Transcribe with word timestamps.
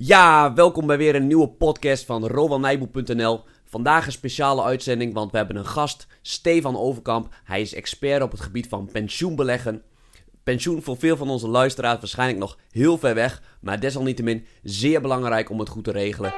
Ja, 0.00 0.54
welkom 0.54 0.86
bij 0.86 0.98
weer 0.98 1.14
een 1.14 1.26
nieuwe 1.26 1.48
podcast 1.48 2.04
van 2.04 2.26
rowanijboe.nl. 2.26 3.40
Vandaag 3.64 4.06
een 4.06 4.12
speciale 4.12 4.62
uitzending, 4.62 5.14
want 5.14 5.30
we 5.30 5.36
hebben 5.36 5.56
een 5.56 5.66
gast, 5.66 6.06
Stefan 6.22 6.76
Overkamp. 6.76 7.34
Hij 7.44 7.60
is 7.60 7.74
expert 7.74 8.22
op 8.22 8.30
het 8.30 8.40
gebied 8.40 8.68
van 8.68 8.88
pensioenbeleggen. 8.92 9.82
Pensioen 10.42 10.82
voor 10.82 10.96
veel 10.98 11.16
van 11.16 11.30
onze 11.30 11.48
luisteraars 11.48 11.98
waarschijnlijk 11.98 12.38
nog 12.38 12.58
heel 12.70 12.98
ver 12.98 13.14
weg, 13.14 13.42
maar 13.60 13.80
desalniettemin 13.80 14.46
zeer 14.62 15.00
belangrijk 15.00 15.50
om 15.50 15.58
het 15.58 15.68
goed 15.68 15.84
te 15.84 15.92
regelen. 15.92 16.34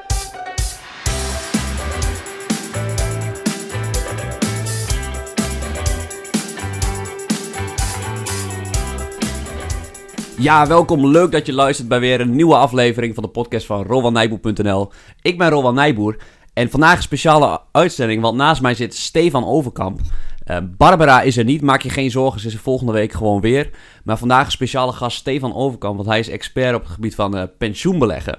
Ja, 10.41 10.67
welkom. 10.67 11.07
Leuk 11.07 11.33
dat 11.33 11.47
je 11.47 11.53
luistert 11.53 11.89
bij 11.89 12.01
weer 12.01 12.21
een 12.21 12.35
nieuwe 12.35 12.55
aflevering 12.55 13.15
van 13.15 13.23
de 13.23 13.29
podcast 13.29 13.67
van 13.67 13.83
RowanNijboer.nl. 13.83 14.93
Ik 15.23 15.39
ben 15.39 15.49
Rowan 15.51 15.75
Nijboer 15.75 16.17
en 16.53 16.71
vandaag 16.71 16.97
een 16.97 17.03
speciale 17.03 17.61
uitzending, 17.73 18.23
want 18.23 18.37
naast 18.37 18.63
mij 18.63 18.75
zit 18.75 18.95
Stefan 18.95 19.47
Overkamp. 19.47 20.01
Uh, 20.47 20.57
Barbara 20.77 21.23
is 21.23 21.37
er 21.37 21.45
niet, 21.45 21.63
maak 21.63 21.83
je 21.83 21.91
geen 21.91 22.11
zorgen, 22.11 22.41
ze 22.41 22.47
is 22.47 22.55
er 22.55 22.61
volgende 22.61 22.93
week 22.93 23.13
gewoon 23.13 23.41
weer. 23.41 23.71
Maar 24.05 24.19
vandaag 24.19 24.45
een 24.45 24.53
speciale 24.53 24.93
gast 24.93 25.17
Stefan 25.17 25.55
Overkamp, 25.55 25.97
want 25.97 26.09
hij 26.09 26.19
is 26.19 26.29
expert 26.29 26.75
op 26.75 26.83
het 26.83 26.93
gebied 26.93 27.15
van 27.15 27.37
uh, 27.37 27.43
pensioenbeleggen. 27.59 28.39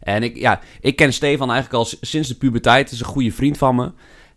En 0.00 0.22
ik, 0.22 0.36
ja, 0.36 0.60
ik 0.80 0.96
ken 0.96 1.12
Stefan 1.12 1.50
eigenlijk 1.50 1.84
al 1.84 1.98
sinds 2.00 2.28
de 2.28 2.36
puberteit, 2.36 2.90
is 2.90 3.00
een 3.00 3.06
goede 3.06 3.32
vriend 3.32 3.58
van 3.58 3.74
me. 3.74 3.92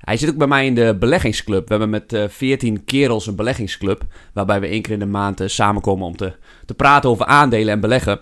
Hij 0.08 0.18
zit 0.18 0.30
ook 0.30 0.38
bij 0.38 0.48
mij 0.48 0.66
in 0.66 0.76
de 0.76 0.96
beleggingsclub. 1.00 1.64
We 1.64 1.70
hebben 1.70 1.90
met 1.90 2.14
eh, 2.14 2.24
14 2.28 2.84
kerels 2.84 3.28
een 3.28 3.36
beleggingsclub. 3.36 4.02
Waarbij 4.34 4.60
we 4.60 4.68
één 4.68 4.82
keer 4.82 4.94
in 4.94 5.00
de 5.00 5.06
maand 5.06 5.42
uh, 5.42 5.48
samenkomen 5.48 6.08
om 6.08 6.16
te, 6.18 6.34
te 6.66 6.74
praten 6.74 7.10
over 7.10 7.26
aandelen 7.26 7.74
en 7.74 7.80
beleggen. 7.80 8.20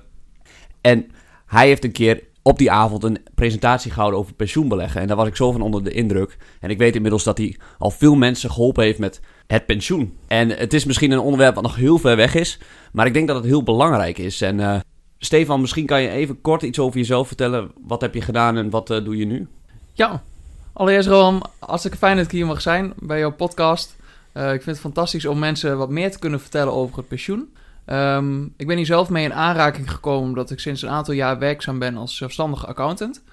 En 0.82 1.12
hij 1.46 1.68
heeft 1.68 1.84
een 1.84 1.92
keer 1.92 2.24
op 2.42 2.58
die 2.58 2.72
avond 2.72 3.04
een 3.04 3.18
presentatie 3.36 3.92
gehouden 3.92 4.20
over 4.20 4.34
pensioenbeleggen. 4.34 5.02
En 5.02 5.08
daar 5.08 5.16
was 5.16 5.28
ik 5.28 5.36
zo 5.36 5.52
van 5.52 5.62
onder 5.62 5.84
de 5.84 5.92
indruk. 5.92 6.38
En 6.60 6.70
ik 6.70 6.78
weet 6.78 6.96
inmiddels 6.96 7.24
dat 7.24 7.38
hij 7.38 7.58
al 7.78 7.92
veel 7.92 8.16
mensen 8.16 8.52
geholpen 8.52 8.84
heeft 8.84 9.00
met 9.00 9.22
het 9.48 9.66
pensioen. 9.66 10.18
En 10.28 10.50
het 10.50 10.74
is 10.74 10.86
misschien 10.86 11.12
een 11.12 11.20
onderwerp 11.20 11.56
wat 11.56 11.64
nog 11.64 11.76
heel 11.76 11.98
ver 11.98 12.16
weg 12.16 12.36
is. 12.36 12.60
Maar 12.92 13.06
ik 13.06 13.14
denk 13.14 13.28
dat 13.28 13.36
het 13.36 13.46
heel 13.46 13.64
belangrijk 13.64 14.18
is. 14.18 14.42
En 14.42 14.60
uh, 14.60 14.80
Stefan, 15.18 15.62
misschien 15.62 15.86
kan 15.86 16.02
je 16.02 16.10
even 16.10 16.42
kort 16.42 16.62
iets 16.62 16.80
over 16.80 16.98
jezelf 16.98 17.28
vertellen. 17.28 17.72
Wat 17.88 18.02
heb 18.02 18.14
je 18.14 18.22
gedaan 18.22 18.58
en 18.58 18.70
wat 18.70 18.88
doe 18.88 19.18
je 19.18 19.26
nu? 19.26 19.48
Ja, 19.94 20.24
Allereerst, 20.78 21.08
Roam, 21.08 21.42
hartstikke 21.60 21.98
fijn 21.98 22.16
dat 22.16 22.26
ik 22.26 22.32
hier 22.32 22.46
mag 22.46 22.62
zijn 22.62 22.94
bij 23.00 23.20
jouw 23.20 23.32
podcast. 23.32 23.96
Uh, 24.34 24.44
ik 24.44 24.62
vind 24.62 24.66
het 24.66 24.80
fantastisch 24.80 25.26
om 25.26 25.40
mensen 25.40 25.78
wat 25.78 25.90
meer 25.90 26.12
te 26.12 26.20
kunnen 26.20 26.40
vertellen 26.40 26.74
over 26.74 26.98
het 26.98 27.08
pensioen. 27.08 27.54
Um, 27.86 28.54
ik 28.58 28.68
ben 28.68 28.78
hier 28.78 28.86
zelf 28.86 29.10
mee 29.10 29.24
in 29.24 29.34
aanraking 29.34 29.92
gekomen 29.92 30.28
omdat 30.28 30.52
ik 30.52 30.60
sinds 30.60 30.82
een 30.82 30.90
aantal 30.90 31.14
jaar 31.14 31.40
werkzaam 31.40 31.80
ben 31.80 31.98
als 31.98 32.16
zelfstandige 32.16 32.66
accountant. 32.66 33.24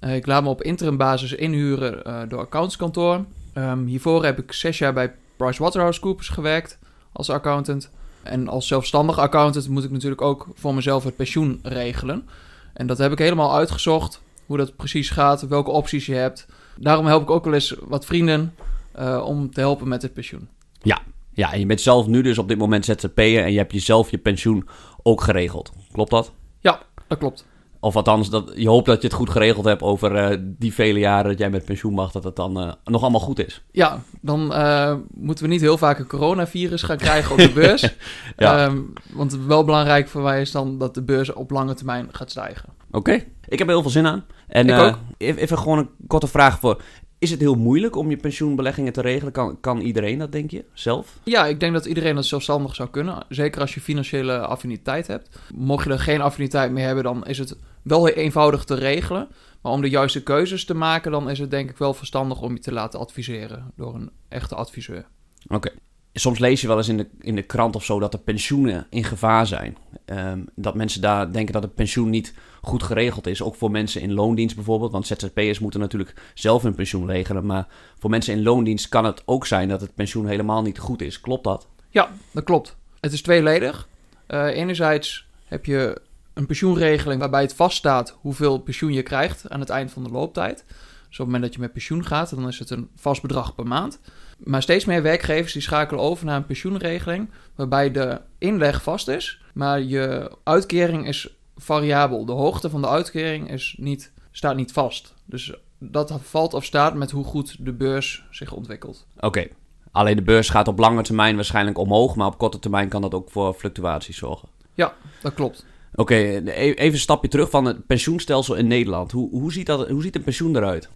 Uh, 0.00 0.14
ik 0.14 0.26
laat 0.26 0.42
me 0.42 0.48
op 0.48 0.62
interim 0.62 0.96
basis 0.96 1.32
inhuren 1.32 2.02
uh, 2.06 2.20
door 2.28 2.40
accountskantoor. 2.40 3.24
Um, 3.54 3.86
hiervoor 3.86 4.24
heb 4.24 4.38
ik 4.38 4.52
zes 4.52 4.78
jaar 4.78 4.92
bij 4.92 5.12
PricewaterhouseCoopers 5.36 6.28
gewerkt 6.28 6.78
als 7.12 7.30
accountant. 7.30 7.90
En 8.22 8.48
als 8.48 8.66
zelfstandige 8.66 9.20
accountant 9.20 9.68
moet 9.68 9.84
ik 9.84 9.90
natuurlijk 9.90 10.22
ook 10.22 10.46
voor 10.54 10.74
mezelf 10.74 11.04
het 11.04 11.16
pensioen 11.16 11.60
regelen. 11.62 12.28
En 12.72 12.86
dat 12.86 12.98
heb 12.98 13.12
ik 13.12 13.18
helemaal 13.18 13.54
uitgezocht, 13.54 14.20
hoe 14.46 14.56
dat 14.56 14.76
precies 14.76 15.10
gaat, 15.10 15.48
welke 15.48 15.70
opties 15.70 16.06
je 16.06 16.14
hebt 16.14 16.46
daarom 16.80 17.06
help 17.06 17.22
ik 17.22 17.30
ook 17.30 17.44
wel 17.44 17.54
eens 17.54 17.74
wat 17.80 18.04
vrienden 18.04 18.54
uh, 18.98 19.22
om 19.26 19.50
te 19.52 19.60
helpen 19.60 19.88
met 19.88 20.02
het 20.02 20.12
pensioen. 20.12 20.48
Ja, 20.82 20.98
ja, 21.32 21.52
en 21.52 21.58
je 21.58 21.66
bent 21.66 21.80
zelf 21.80 22.06
nu 22.06 22.22
dus 22.22 22.38
op 22.38 22.48
dit 22.48 22.58
moment 22.58 22.84
ZZP'er 22.84 23.44
en 23.44 23.52
je 23.52 23.58
hebt 23.58 23.72
jezelf 23.72 24.10
je 24.10 24.18
pensioen 24.18 24.68
ook 25.02 25.20
geregeld. 25.20 25.72
Klopt 25.92 26.10
dat? 26.10 26.32
Ja, 26.60 26.82
dat 27.06 27.18
klopt. 27.18 27.44
Of 27.82 27.96
althans, 27.96 28.30
dat, 28.30 28.52
je 28.54 28.68
hoopt 28.68 28.86
dat 28.86 29.00
je 29.00 29.06
het 29.08 29.16
goed 29.16 29.30
geregeld 29.30 29.64
hebt 29.64 29.82
over 29.82 30.30
uh, 30.30 30.36
die 30.42 30.74
vele 30.74 30.98
jaren 30.98 31.30
dat 31.30 31.38
jij 31.38 31.50
met 31.50 31.64
pensioen 31.64 31.94
mag, 31.94 32.12
dat 32.12 32.24
het 32.24 32.36
dan 32.36 32.62
uh, 32.62 32.72
nog 32.84 33.02
allemaal 33.02 33.20
goed 33.20 33.46
is. 33.46 33.62
Ja, 33.70 34.02
dan 34.20 34.52
uh, 34.52 34.94
moeten 35.14 35.44
we 35.44 35.50
niet 35.50 35.60
heel 35.60 35.78
vaak 35.78 35.98
een 35.98 36.06
coronavirus 36.06 36.82
gaan 36.82 36.96
krijgen 36.96 37.32
op 37.32 37.38
de 37.38 37.52
beurs. 37.52 37.94
ja. 38.36 38.64
um, 38.64 38.92
want 39.12 39.38
wel 39.46 39.64
belangrijk 39.64 40.08
voor 40.08 40.22
mij 40.22 40.40
is 40.40 40.50
dan 40.50 40.78
dat 40.78 40.94
de 40.94 41.02
beurs 41.02 41.32
op 41.32 41.50
lange 41.50 41.74
termijn 41.74 42.08
gaat 42.12 42.30
stijgen. 42.30 42.68
Oké, 42.90 43.24
ik 43.50 43.58
heb 43.58 43.66
er 43.66 43.72
heel 43.72 43.82
veel 43.82 43.90
zin 43.90 44.06
aan. 44.06 44.24
En 44.46 44.68
ik 44.68 44.78
ook. 44.78 44.98
even 45.18 45.58
gewoon 45.58 45.78
een 45.78 45.90
korte 46.06 46.26
vraag 46.26 46.58
voor. 46.58 46.82
Is 47.18 47.30
het 47.30 47.40
heel 47.40 47.54
moeilijk 47.54 47.96
om 47.96 48.10
je 48.10 48.16
pensioenbeleggingen 48.16 48.92
te 48.92 49.00
regelen? 49.00 49.32
Kan, 49.32 49.60
kan 49.60 49.80
iedereen 49.80 50.18
dat, 50.18 50.32
denk 50.32 50.50
je, 50.50 50.64
zelf? 50.72 51.18
Ja, 51.24 51.46
ik 51.46 51.60
denk 51.60 51.72
dat 51.72 51.86
iedereen 51.86 52.14
dat 52.14 52.26
zelfstandig 52.26 52.74
zou 52.74 52.88
kunnen. 52.88 53.24
Zeker 53.28 53.60
als 53.60 53.74
je 53.74 53.80
financiële 53.80 54.38
affiniteit 54.38 55.06
hebt. 55.06 55.38
Mocht 55.54 55.84
je 55.84 55.90
er 55.90 55.98
geen 55.98 56.20
affiniteit 56.20 56.72
meer 56.72 56.86
hebben, 56.86 57.04
dan 57.04 57.26
is 57.26 57.38
het 57.38 57.56
wel 57.82 58.04
heel 58.04 58.14
eenvoudig 58.14 58.64
te 58.64 58.74
regelen. 58.74 59.28
Maar 59.62 59.72
om 59.72 59.80
de 59.80 59.88
juiste 59.88 60.22
keuzes 60.22 60.64
te 60.64 60.74
maken, 60.74 61.10
dan 61.10 61.30
is 61.30 61.38
het 61.38 61.50
denk 61.50 61.70
ik 61.70 61.78
wel 61.78 61.94
verstandig 61.94 62.40
om 62.40 62.52
je 62.52 62.60
te 62.60 62.72
laten 62.72 63.00
adviseren 63.00 63.72
door 63.76 63.94
een 63.94 64.10
echte 64.28 64.54
adviseur. 64.54 65.06
Oké. 65.48 65.70
Soms 66.12 66.38
lees 66.38 66.60
je 66.60 66.66
wel 66.66 66.76
eens 66.76 66.88
in 66.88 66.96
de, 66.96 67.08
in 67.20 67.34
de 67.34 67.42
krant 67.42 67.76
of 67.76 67.84
zo 67.84 67.98
dat 67.98 68.12
de 68.12 68.18
pensioenen 68.18 68.86
in 68.90 69.04
gevaar 69.04 69.46
zijn. 69.46 69.76
Um, 70.06 70.48
dat 70.54 70.74
mensen 70.74 71.00
daar 71.00 71.32
denken 71.32 71.52
dat 71.52 71.62
het 71.62 71.74
pensioen 71.74 72.10
niet 72.10 72.34
goed 72.62 72.82
geregeld 72.82 73.26
is. 73.26 73.42
Ook 73.42 73.54
voor 73.54 73.70
mensen 73.70 74.00
in 74.00 74.12
loondienst 74.12 74.54
bijvoorbeeld. 74.54 74.92
Want 74.92 75.06
ZZP'ers 75.06 75.58
moeten 75.58 75.80
natuurlijk 75.80 76.14
zelf 76.34 76.62
hun 76.62 76.74
pensioen 76.74 77.06
regelen. 77.06 77.46
Maar 77.46 77.66
voor 77.98 78.10
mensen 78.10 78.34
in 78.34 78.42
loondienst 78.42 78.88
kan 78.88 79.04
het 79.04 79.22
ook 79.24 79.46
zijn 79.46 79.68
dat 79.68 79.80
het 79.80 79.94
pensioen 79.94 80.26
helemaal 80.26 80.62
niet 80.62 80.78
goed 80.78 81.02
is. 81.02 81.20
Klopt 81.20 81.44
dat? 81.44 81.68
Ja, 81.90 82.10
dat 82.30 82.44
klopt. 82.44 82.76
Het 83.00 83.12
is 83.12 83.22
tweeledig. 83.22 83.88
Uh, 84.28 84.46
enerzijds 84.46 85.26
heb 85.44 85.64
je 85.64 86.00
een 86.34 86.46
pensioenregeling 86.46 87.20
waarbij 87.20 87.42
het 87.42 87.54
vaststaat 87.54 88.16
hoeveel 88.20 88.58
pensioen 88.58 88.92
je 88.92 89.02
krijgt 89.02 89.50
aan 89.50 89.60
het 89.60 89.70
eind 89.70 89.90
van 89.90 90.02
de 90.02 90.10
looptijd. 90.10 90.64
Dus 91.08 91.18
op 91.20 91.26
het 91.26 91.34
moment 91.34 91.42
dat 91.42 91.54
je 91.54 91.60
met 91.60 91.72
pensioen 91.72 92.06
gaat, 92.06 92.30
dan 92.30 92.48
is 92.48 92.58
het 92.58 92.70
een 92.70 92.88
vast 92.96 93.22
bedrag 93.22 93.54
per 93.54 93.66
maand. 93.66 94.00
Maar 94.44 94.62
steeds 94.62 94.84
meer 94.84 95.02
werkgevers 95.02 95.52
die 95.52 95.62
schakelen 95.62 96.02
over 96.02 96.26
naar 96.26 96.36
een 96.36 96.46
pensioenregeling 96.46 97.30
waarbij 97.54 97.90
de 97.90 98.20
inleg 98.38 98.82
vast 98.82 99.08
is, 99.08 99.42
maar 99.54 99.82
je 99.82 100.36
uitkering 100.42 101.08
is 101.08 101.36
variabel. 101.56 102.24
De 102.24 102.32
hoogte 102.32 102.70
van 102.70 102.80
de 102.80 102.88
uitkering 102.88 103.50
is 103.50 103.74
niet, 103.78 104.12
staat 104.30 104.56
niet 104.56 104.72
vast. 104.72 105.14
Dus 105.24 105.54
dat 105.78 106.18
valt 106.22 106.54
of 106.54 106.64
staat 106.64 106.94
met 106.94 107.10
hoe 107.10 107.24
goed 107.24 107.56
de 107.64 107.72
beurs 107.72 108.24
zich 108.30 108.52
ontwikkelt. 108.52 109.06
Oké. 109.20 109.46
Alleen 109.92 110.16
de 110.16 110.22
beurs 110.22 110.48
gaat 110.48 110.68
op 110.68 110.78
lange 110.78 111.02
termijn 111.02 111.34
waarschijnlijk 111.34 111.78
omhoog, 111.78 112.16
maar 112.16 112.26
op 112.26 112.38
korte 112.38 112.58
termijn 112.58 112.88
kan 112.88 113.02
dat 113.02 113.14
ook 113.14 113.30
voor 113.30 113.54
fluctuaties 113.54 114.16
zorgen. 114.16 114.48
Ja, 114.74 114.94
dat 115.22 115.34
klopt. 115.34 115.66
Oké, 115.94 116.14
e-, 116.14 116.40
even 116.72 116.92
een 116.92 116.98
stapje 116.98 117.28
terug 117.28 117.50
van 117.50 117.64
het 117.64 117.86
pensioenstelsel 117.86 118.54
in 118.54 118.66
Nederland. 118.66 119.12
Hoe, 119.12 119.30
hoe, 119.30 119.52
ziet, 119.52 119.66
dat, 119.66 119.88
hoe 119.88 120.02
ziet 120.02 120.16
een 120.16 120.22
pensioen 120.22 120.56
eruit? 120.56 120.88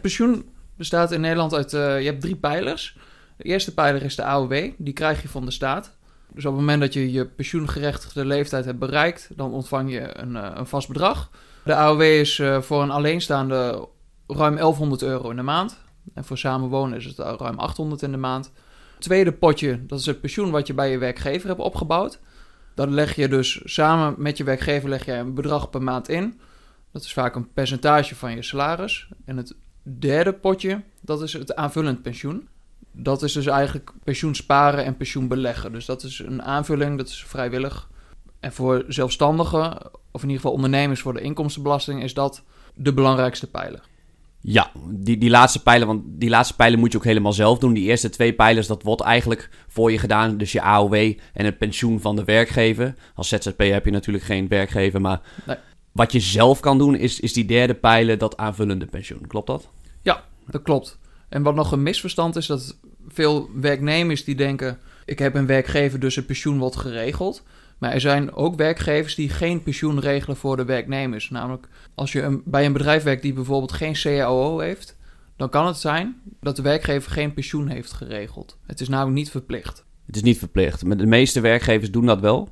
Pensioen 0.00 0.44
bestaat 0.76 1.12
in 1.12 1.20
Nederland 1.20 1.54
uit... 1.54 1.72
Uh, 1.72 2.00
je 2.00 2.06
hebt 2.06 2.20
drie 2.20 2.36
pijlers. 2.36 2.96
De 3.36 3.44
eerste 3.44 3.74
pijler 3.74 4.02
is 4.02 4.16
de 4.16 4.24
AOW. 4.24 4.70
Die 4.76 4.92
krijg 4.92 5.22
je 5.22 5.28
van 5.28 5.44
de 5.44 5.50
staat. 5.50 5.96
Dus 6.32 6.44
op 6.44 6.52
het 6.52 6.60
moment 6.60 6.80
dat 6.80 6.92
je 6.92 7.12
je 7.12 7.26
pensioengerechtigde 7.26 8.24
leeftijd 8.24 8.64
hebt 8.64 8.78
bereikt, 8.78 9.28
dan 9.34 9.52
ontvang 9.52 9.92
je 9.92 10.18
een, 10.18 10.30
uh, 10.30 10.50
een 10.54 10.66
vast 10.66 10.88
bedrag. 10.88 11.30
De 11.64 11.74
AOW 11.74 12.02
is 12.02 12.38
uh, 12.38 12.60
voor 12.60 12.82
een 12.82 12.90
alleenstaande 12.90 13.88
ruim 14.26 14.56
1100 14.56 15.02
euro 15.02 15.30
in 15.30 15.36
de 15.36 15.42
maand. 15.42 15.78
En 16.14 16.24
voor 16.24 16.38
samenwonen 16.38 16.98
is 16.98 17.04
het 17.04 17.18
ruim 17.18 17.58
800 17.58 18.02
in 18.02 18.10
de 18.10 18.16
maand. 18.16 18.52
Tweede 18.98 19.32
potje, 19.32 19.86
dat 19.86 19.98
is 19.98 20.06
het 20.06 20.20
pensioen 20.20 20.50
wat 20.50 20.66
je 20.66 20.74
bij 20.74 20.90
je 20.90 20.98
werkgever 20.98 21.48
hebt 21.48 21.60
opgebouwd. 21.60 22.20
Dan 22.74 22.94
leg 22.94 23.14
je 23.14 23.28
dus 23.28 23.60
samen 23.64 24.14
met 24.18 24.36
je 24.36 24.44
werkgever 24.44 24.88
leg 24.88 25.04
je 25.04 25.12
een 25.12 25.34
bedrag 25.34 25.70
per 25.70 25.82
maand 25.82 26.08
in. 26.08 26.40
Dat 26.92 27.02
is 27.02 27.12
vaak 27.12 27.34
een 27.34 27.52
percentage 27.52 28.14
van 28.14 28.34
je 28.34 28.42
salaris. 28.42 29.08
En 29.24 29.36
het 29.36 29.54
derde 29.98 30.32
potje, 30.32 30.82
dat 31.00 31.22
is 31.22 31.32
het 31.32 31.54
aanvullend 31.54 32.02
pensioen. 32.02 32.48
Dat 32.92 33.22
is 33.22 33.32
dus 33.32 33.46
eigenlijk 33.46 33.92
pensioen 34.04 34.34
sparen 34.34 34.84
en 34.84 34.96
pensioen 34.96 35.28
beleggen. 35.28 35.72
Dus 35.72 35.84
dat 35.84 36.02
is 36.02 36.18
een 36.18 36.42
aanvulling, 36.42 36.96
dat 36.96 37.08
is 37.08 37.24
vrijwillig. 37.24 37.88
En 38.40 38.52
voor 38.52 38.84
zelfstandigen, 38.88 39.78
of 40.10 40.22
in 40.22 40.28
ieder 40.28 40.36
geval 40.36 40.52
ondernemers 40.52 41.00
voor 41.00 41.14
de 41.14 41.20
inkomstenbelasting, 41.20 42.02
is 42.02 42.14
dat 42.14 42.42
de 42.74 42.92
belangrijkste 42.92 43.46
pijler. 43.46 43.82
Ja, 44.40 44.70
die, 44.90 45.18
die 45.18 45.30
laatste 45.30 45.62
pijlen, 45.62 45.86
want 45.86 46.02
die 46.06 46.28
laatste 46.28 46.56
pijlen 46.56 46.78
moet 46.78 46.92
je 46.92 46.98
ook 46.98 47.04
helemaal 47.04 47.32
zelf 47.32 47.58
doen. 47.58 47.72
Die 47.72 47.88
eerste 47.88 48.08
twee 48.08 48.32
pijlers, 48.32 48.66
dat 48.66 48.82
wordt 48.82 49.02
eigenlijk 49.02 49.50
voor 49.68 49.92
je 49.92 49.98
gedaan. 49.98 50.36
Dus 50.36 50.52
je 50.52 50.62
AOW 50.62 50.94
en 51.32 51.44
het 51.44 51.58
pensioen 51.58 52.00
van 52.00 52.16
de 52.16 52.24
werkgever. 52.24 52.94
Als 53.14 53.28
ZZP 53.28 53.58
heb 53.58 53.84
je 53.84 53.90
natuurlijk 53.90 54.24
geen 54.24 54.48
werkgever, 54.48 55.00
maar 55.00 55.20
nee. 55.46 55.56
wat 55.92 56.12
je 56.12 56.20
zelf 56.20 56.60
kan 56.60 56.78
doen 56.78 56.96
is, 56.96 57.20
is 57.20 57.32
die 57.32 57.44
derde 57.44 57.74
pijler, 57.74 58.18
dat 58.18 58.36
aanvullende 58.36 58.86
pensioen. 58.86 59.26
Klopt 59.26 59.46
dat? 59.46 59.68
Dat 60.50 60.62
klopt. 60.62 60.98
En 61.28 61.42
wat 61.42 61.54
nog 61.54 61.72
een 61.72 61.82
misverstand 61.82 62.36
is, 62.36 62.46
dat 62.46 62.78
veel 63.08 63.50
werknemers 63.54 64.24
die 64.24 64.34
denken... 64.34 64.78
ik 65.04 65.18
heb 65.18 65.34
een 65.34 65.46
werkgever, 65.46 66.00
dus 66.00 66.16
het 66.16 66.26
pensioen 66.26 66.58
wordt 66.58 66.76
geregeld. 66.76 67.42
Maar 67.78 67.92
er 67.92 68.00
zijn 68.00 68.34
ook 68.34 68.56
werkgevers 68.56 69.14
die 69.14 69.28
geen 69.28 69.62
pensioen 69.62 70.00
regelen 70.00 70.36
voor 70.36 70.56
de 70.56 70.64
werknemers. 70.64 71.30
Namelijk, 71.30 71.68
als 71.94 72.12
je 72.12 72.22
een, 72.22 72.42
bij 72.44 72.66
een 72.66 72.72
bedrijf 72.72 73.02
werkt 73.02 73.22
die 73.22 73.32
bijvoorbeeld 73.32 73.72
geen 73.72 73.94
CAO 73.94 74.58
heeft... 74.58 74.96
dan 75.36 75.48
kan 75.48 75.66
het 75.66 75.76
zijn 75.76 76.20
dat 76.40 76.56
de 76.56 76.62
werkgever 76.62 77.10
geen 77.10 77.34
pensioen 77.34 77.68
heeft 77.68 77.92
geregeld. 77.92 78.58
Het 78.66 78.80
is 78.80 78.88
namelijk 78.88 79.16
niet 79.16 79.30
verplicht. 79.30 79.84
Het 80.06 80.16
is 80.16 80.22
niet 80.22 80.38
verplicht. 80.38 80.84
Maar 80.84 80.96
de 80.96 81.06
meeste 81.06 81.40
werkgevers 81.40 81.90
doen 81.90 82.06
dat 82.06 82.20
wel? 82.20 82.48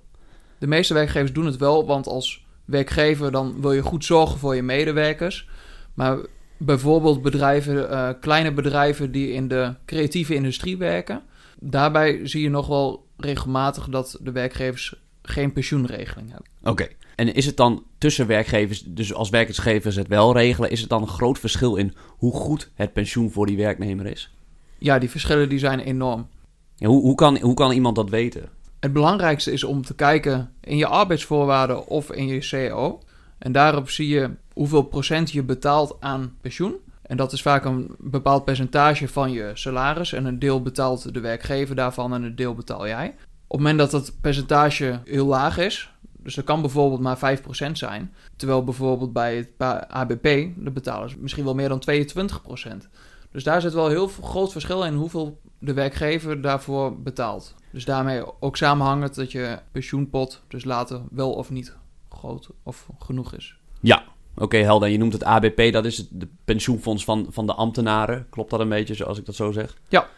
De 0.59 0.67
meeste 0.67 0.95
werkgevers 0.95 1.33
doen 1.33 1.47
het 1.47 1.57
wel, 1.57 1.87
want 1.87 2.07
als 2.07 2.47
werkgever, 2.65 3.33
dan 3.33 3.61
wil 3.61 3.73
je 3.73 3.83
goed 3.83 4.05
zorgen 4.05 4.39
voor 4.39 4.55
je 4.55 4.63
medewerkers. 4.63 5.49
Maar 5.95 6.19
bijvoorbeeld 6.65 7.23
bedrijven, 7.23 7.91
eh, 7.91 8.09
kleine 8.21 8.53
bedrijven 8.53 9.13
die 9.13 9.33
in 9.33 9.49
de 9.49 9.75
creatieve 9.85 10.35
industrie 10.35 10.77
werken, 10.77 11.23
daarbij 11.59 12.21
zie 12.27 12.43
je 12.43 12.51
nog 12.51 12.67
wel 12.67 13.07
regelmatig 13.17 13.89
dat 13.89 14.19
de 14.21 14.33
werkgevers 14.33 14.95
geen 15.23 15.53
pensioenregeling 15.53 16.31
hebben. 16.31 16.49
Oké. 16.63 16.89
En 17.15 17.35
is 17.35 17.47
het 17.47 17.57
dan 17.57 17.85
tussen 17.99 18.27
werkgevers, 18.27 18.83
dus 18.83 19.15
als 19.15 19.31
werkgevers 19.31 19.97
het 19.97 20.09
wel 20.09 20.33
regelen, 20.33 20.71
is 20.71 20.81
het 20.81 20.89
dan 20.89 21.03
een 21.03 21.09
groot 21.09 21.39
verschil 21.39 21.77
in 21.77 21.95
hoe 22.07 22.33
goed 22.33 22.71
het 22.75 22.93
pensioen 22.93 23.31
voor 23.31 23.47
die 23.47 23.57
werknemer 23.57 24.07
is? 24.07 24.35
Ja, 24.79 24.99
die 24.99 25.11
verschillen 25.11 25.49
die 25.49 25.59
zijn 25.59 25.81
enorm. 25.81 26.29
Ja, 26.77 26.89
hoe, 26.89 27.03
hoe, 27.03 27.15
kan, 27.15 27.39
hoe 27.39 27.55
kan 27.55 27.73
iemand 27.73 27.97
dat 27.97 28.11
weten? 28.11 28.49
Het 28.81 28.93
belangrijkste 28.93 29.53
is 29.53 29.65
om 29.65 29.83
te 29.83 29.95
kijken 29.95 30.53
in 30.61 30.77
je 30.77 30.87
arbeidsvoorwaarden 30.87 31.87
of 31.87 32.13
in 32.13 32.27
je 32.27 32.69
CO. 32.71 33.01
En 33.39 33.53
daarop 33.53 33.91
zie 33.91 34.09
je 34.09 34.31
hoeveel 34.55 34.83
procent 34.83 35.31
je 35.31 35.43
betaalt 35.43 35.97
aan 36.01 36.37
pensioen. 36.41 36.75
En 37.03 37.17
dat 37.17 37.33
is 37.33 37.43
vaak 37.43 37.65
een 37.65 37.95
bepaald 37.99 38.45
percentage 38.45 39.09
van 39.09 39.33
je 39.33 39.51
salaris. 39.55 40.13
En 40.13 40.25
een 40.25 40.39
deel 40.39 40.63
betaalt 40.63 41.15
de 41.15 41.21
werkgever 41.21 41.77
daarvan 41.77 42.15
en 42.15 42.23
een 42.23 42.37
deel 42.37 42.55
betaal 42.55 42.87
jij. 42.87 43.09
Op 43.47 43.61
het 43.61 43.69
moment 43.69 43.79
dat 43.79 43.91
dat 43.91 44.21
percentage 44.21 45.01
heel 45.05 45.27
laag 45.27 45.59
is, 45.59 45.91
dus 46.19 46.35
dat 46.35 46.45
kan 46.45 46.61
bijvoorbeeld 46.61 47.01
maar 47.01 47.41
5% 47.69 47.71
zijn. 47.73 48.15
Terwijl 48.37 48.65
bijvoorbeeld 48.65 49.13
bij 49.13 49.37
het 49.37 49.89
ABP, 49.89 50.23
de 50.57 50.71
betalen 50.73 51.11
ze 51.11 51.17
misschien 51.19 51.45
wel 51.45 51.55
meer 51.55 51.69
dan 51.69 51.83
22%. 51.91 52.89
Dus 53.31 53.45
daar 53.45 53.61
zit 53.61 53.73
wel 53.73 53.89
heel 53.89 54.09
groot 54.09 54.53
verschil 54.53 54.85
in 54.85 54.95
hoeveel 54.95 55.41
de 55.59 55.73
werkgever 55.73 56.41
daarvoor 56.41 57.01
betaalt. 57.03 57.55
Dus 57.73 57.85
daarmee 57.85 58.43
ook 58.43 58.57
samenhangend 58.57 59.15
dat 59.15 59.33
je 59.33 59.59
pensioenpot 59.73 60.43
dus 60.49 60.65
later 60.65 61.01
wel 61.11 61.33
of 61.33 61.51
niet 61.51 61.77
groot 62.09 62.49
of 62.63 62.89
genoeg 62.99 63.35
is. 63.35 63.57
Ja, 63.81 64.05
oké 64.37 64.57
helder. 64.57 64.89
Je 64.89 64.99
noemt 64.99 65.13
het 65.13 65.25
ABP, 65.25 65.73
dat 65.73 65.85
is 65.85 65.97
het 65.97 66.09
de 66.11 66.29
pensioenfonds 66.45 67.05
van, 67.05 67.27
van 67.31 67.47
de 67.47 67.55
ambtenaren. 67.55 68.27
Klopt 68.31 68.51
dat 68.51 68.61
een 68.61 68.69
beetje, 68.69 68.95
zoals 68.95 69.19
ik 69.19 69.27
dat 69.27 69.35
zo 69.35 69.53
zeg? 69.53 69.77
Ja. 69.89 70.09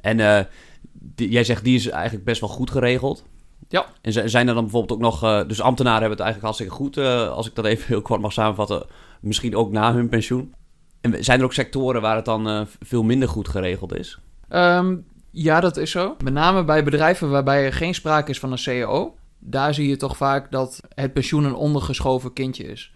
En 0.00 0.20
eh, 0.20 0.44
die, 0.92 1.28
jij 1.28 1.44
zegt, 1.44 1.64
die 1.64 1.76
is 1.76 1.88
eigenlijk 1.88 2.24
best 2.24 2.40
wel 2.40 2.50
goed 2.50 2.70
geregeld. 2.70 3.24
Ja. 3.68 3.86
En 4.02 4.30
zijn 4.30 4.48
er 4.48 4.54
dan 4.54 4.62
bijvoorbeeld 4.62 4.92
ook 4.92 5.04
nog... 5.04 5.24
Uh, 5.24 5.40
dus 5.46 5.60
ambtenaren 5.60 6.00
hebben 6.00 6.18
het 6.18 6.26
eigenlijk 6.26 6.56
hartstikke 6.56 6.74
goed, 6.74 6.96
uh, 6.96 7.30
als 7.30 7.46
ik 7.46 7.54
dat 7.54 7.64
even 7.64 7.86
heel 7.92 8.02
kort 8.02 8.20
mag 8.20 8.32
samenvatten. 8.32 8.86
Misschien 9.20 9.56
ook 9.56 9.70
na 9.72 9.92
hun 9.92 10.08
pensioen. 10.08 10.54
En 11.00 11.24
zijn 11.24 11.38
er 11.38 11.44
ook 11.44 11.52
sectoren 11.52 12.00
waar 12.00 12.16
het 12.16 12.24
dan 12.24 12.66
veel 12.80 13.02
minder 13.02 13.28
goed 13.28 13.48
geregeld 13.48 13.94
is? 13.94 14.18
Um, 14.48 15.06
ja, 15.30 15.60
dat 15.60 15.76
is 15.76 15.90
zo. 15.90 16.16
Met 16.24 16.32
name 16.32 16.64
bij 16.64 16.84
bedrijven 16.84 17.30
waarbij 17.30 17.64
er 17.64 17.72
geen 17.72 17.94
sprake 17.94 18.30
is 18.30 18.38
van 18.38 18.52
een 18.52 18.58
CEO. 18.58 19.14
Daar 19.38 19.74
zie 19.74 19.88
je 19.88 19.96
toch 19.96 20.16
vaak 20.16 20.50
dat 20.50 20.80
het 20.94 21.12
pensioen 21.12 21.44
een 21.44 21.54
ondergeschoven 21.54 22.32
kindje 22.32 22.64
is. 22.64 22.92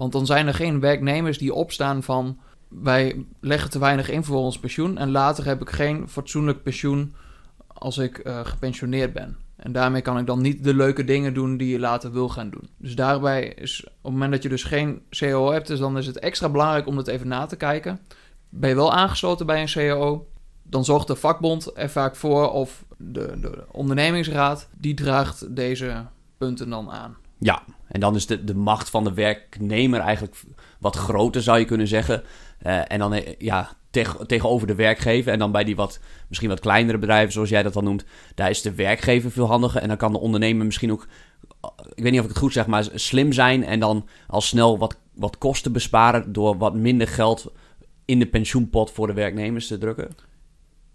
Want 0.00 0.12
dan 0.12 0.26
zijn 0.26 0.46
er 0.46 0.54
geen 0.54 0.80
werknemers 0.80 1.38
die 1.38 1.54
opstaan 1.54 2.02
van... 2.02 2.38
wij 2.68 3.24
leggen 3.40 3.70
te 3.70 3.78
weinig 3.78 4.10
in 4.10 4.24
voor 4.24 4.38
ons 4.38 4.58
pensioen... 4.58 4.98
en 4.98 5.10
later 5.10 5.44
heb 5.44 5.60
ik 5.60 5.70
geen 5.70 6.08
fatsoenlijk 6.08 6.62
pensioen 6.62 7.14
als 7.66 7.98
ik 7.98 8.20
uh, 8.26 8.40
gepensioneerd 8.44 9.12
ben. 9.12 9.36
En 9.56 9.72
daarmee 9.72 10.02
kan 10.02 10.18
ik 10.18 10.26
dan 10.26 10.42
niet 10.42 10.64
de 10.64 10.74
leuke 10.74 11.04
dingen 11.04 11.34
doen 11.34 11.56
die 11.56 11.68
je 11.68 11.78
later 11.78 12.12
wil 12.12 12.28
gaan 12.28 12.50
doen. 12.50 12.68
Dus 12.76 12.94
daarbij 12.94 13.46
is, 13.48 13.84
op 13.84 13.92
het 14.02 14.12
moment 14.12 14.32
dat 14.32 14.42
je 14.42 14.48
dus 14.48 14.64
geen 14.64 15.02
CEO 15.10 15.52
hebt... 15.52 15.66
Dus 15.66 15.78
dan 15.78 15.98
is 15.98 16.06
het 16.06 16.18
extra 16.18 16.48
belangrijk 16.48 16.86
om 16.86 16.96
dat 16.96 17.08
even 17.08 17.28
na 17.28 17.46
te 17.46 17.56
kijken. 17.56 18.00
Ben 18.48 18.68
je 18.68 18.74
wel 18.74 18.92
aangesloten 18.92 19.46
bij 19.46 19.60
een 19.60 19.68
CEO 19.68 20.26
dan 20.62 20.84
zorgt 20.84 21.06
de 21.06 21.16
vakbond 21.16 21.70
er 21.74 21.90
vaak 21.90 22.16
voor 22.16 22.50
of 22.50 22.84
de, 22.96 23.40
de 23.40 23.64
ondernemingsraad, 23.70 24.68
die 24.78 24.94
draagt 24.94 25.56
deze 25.56 26.06
punten 26.38 26.70
dan 26.70 26.90
aan. 26.90 27.16
Ja, 27.40 27.62
en 27.88 28.00
dan 28.00 28.14
is 28.14 28.26
de, 28.26 28.44
de 28.44 28.54
macht 28.54 28.90
van 28.90 29.04
de 29.04 29.14
werknemer 29.14 30.00
eigenlijk 30.00 30.36
wat 30.78 30.96
groter, 30.96 31.42
zou 31.42 31.58
je 31.58 31.64
kunnen 31.64 31.88
zeggen. 31.88 32.22
Uh, 32.66 32.92
en 32.92 32.98
dan 32.98 33.12
eh, 33.12 33.34
ja, 33.38 33.70
tegen, 33.90 34.26
tegenover 34.26 34.66
de 34.66 34.74
werkgever. 34.74 35.32
En 35.32 35.38
dan 35.38 35.52
bij 35.52 35.64
die 35.64 35.76
wat, 35.76 36.00
misschien 36.28 36.48
wat 36.48 36.60
kleinere 36.60 36.98
bedrijven, 36.98 37.32
zoals 37.32 37.48
jij 37.48 37.62
dat 37.62 37.72
dan 37.72 37.84
noemt, 37.84 38.04
daar 38.34 38.50
is 38.50 38.62
de 38.62 38.74
werkgever 38.74 39.30
veel 39.30 39.46
handiger. 39.46 39.82
En 39.82 39.88
dan 39.88 39.96
kan 39.96 40.12
de 40.12 40.18
ondernemer 40.18 40.66
misschien 40.66 40.92
ook, 40.92 41.06
ik 41.94 42.02
weet 42.02 42.10
niet 42.10 42.20
of 42.20 42.26
ik 42.26 42.32
het 42.32 42.42
goed 42.42 42.52
zeg, 42.52 42.66
maar 42.66 42.88
slim 42.94 43.32
zijn. 43.32 43.64
En 43.64 43.80
dan 43.80 44.08
al 44.26 44.40
snel 44.40 44.78
wat, 44.78 44.96
wat 45.14 45.38
kosten 45.38 45.72
besparen 45.72 46.32
door 46.32 46.58
wat 46.58 46.74
minder 46.74 47.08
geld 47.08 47.52
in 48.04 48.18
de 48.18 48.26
pensioenpot 48.26 48.90
voor 48.90 49.06
de 49.06 49.12
werknemers 49.12 49.66
te 49.66 49.78
drukken. 49.78 50.08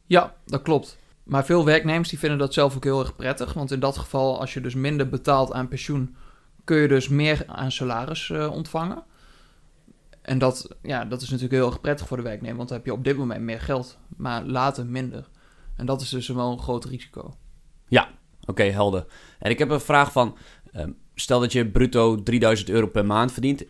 Ja, 0.05 0.35
dat 0.45 0.61
klopt. 0.61 0.97
Maar 1.23 1.45
veel 1.45 1.65
werknemers 1.65 2.09
die 2.09 2.19
vinden 2.19 2.37
dat 2.37 2.53
zelf 2.53 2.75
ook 2.75 2.83
heel 2.83 2.99
erg 2.99 3.15
prettig. 3.15 3.53
Want 3.53 3.71
in 3.71 3.79
dat 3.79 3.97
geval, 3.97 4.39
als 4.39 4.53
je 4.53 4.61
dus 4.61 4.75
minder 4.75 5.09
betaalt 5.09 5.53
aan 5.53 5.67
pensioen, 5.67 6.15
kun 6.65 6.77
je 6.77 6.87
dus 6.87 7.07
meer 7.07 7.43
aan 7.47 7.71
salaris 7.71 8.29
uh, 8.29 8.51
ontvangen. 8.51 9.03
En 10.21 10.37
dat, 10.37 10.75
ja, 10.81 11.05
dat 11.05 11.21
is 11.21 11.29
natuurlijk 11.29 11.53
heel 11.53 11.67
erg 11.67 11.81
prettig 11.81 12.07
voor 12.07 12.17
de 12.17 12.23
werknemer. 12.23 12.57
Want 12.57 12.69
dan 12.69 12.77
heb 12.77 12.85
je 12.85 12.93
op 12.93 13.03
dit 13.03 13.17
moment 13.17 13.41
meer 13.41 13.61
geld, 13.61 13.97
maar 14.17 14.43
later 14.43 14.85
minder. 14.85 15.29
En 15.75 15.85
dat 15.85 16.01
is 16.01 16.09
dus 16.09 16.27
wel 16.27 16.51
een 16.51 16.59
groot 16.59 16.85
risico. 16.85 17.37
Ja, 17.87 18.09
oké, 18.45 18.63
helder. 18.63 19.05
En 19.39 19.51
ik 19.51 19.59
heb 19.59 19.69
een 19.69 19.81
vraag 19.81 20.11
van... 20.11 20.37
Uh, 20.73 20.83
stel 21.15 21.39
dat 21.39 21.51
je 21.51 21.67
bruto 21.67 22.23
3000 22.23 22.69
euro 22.69 22.87
per 22.87 23.05
maand 23.05 23.31
verdient 23.31 23.65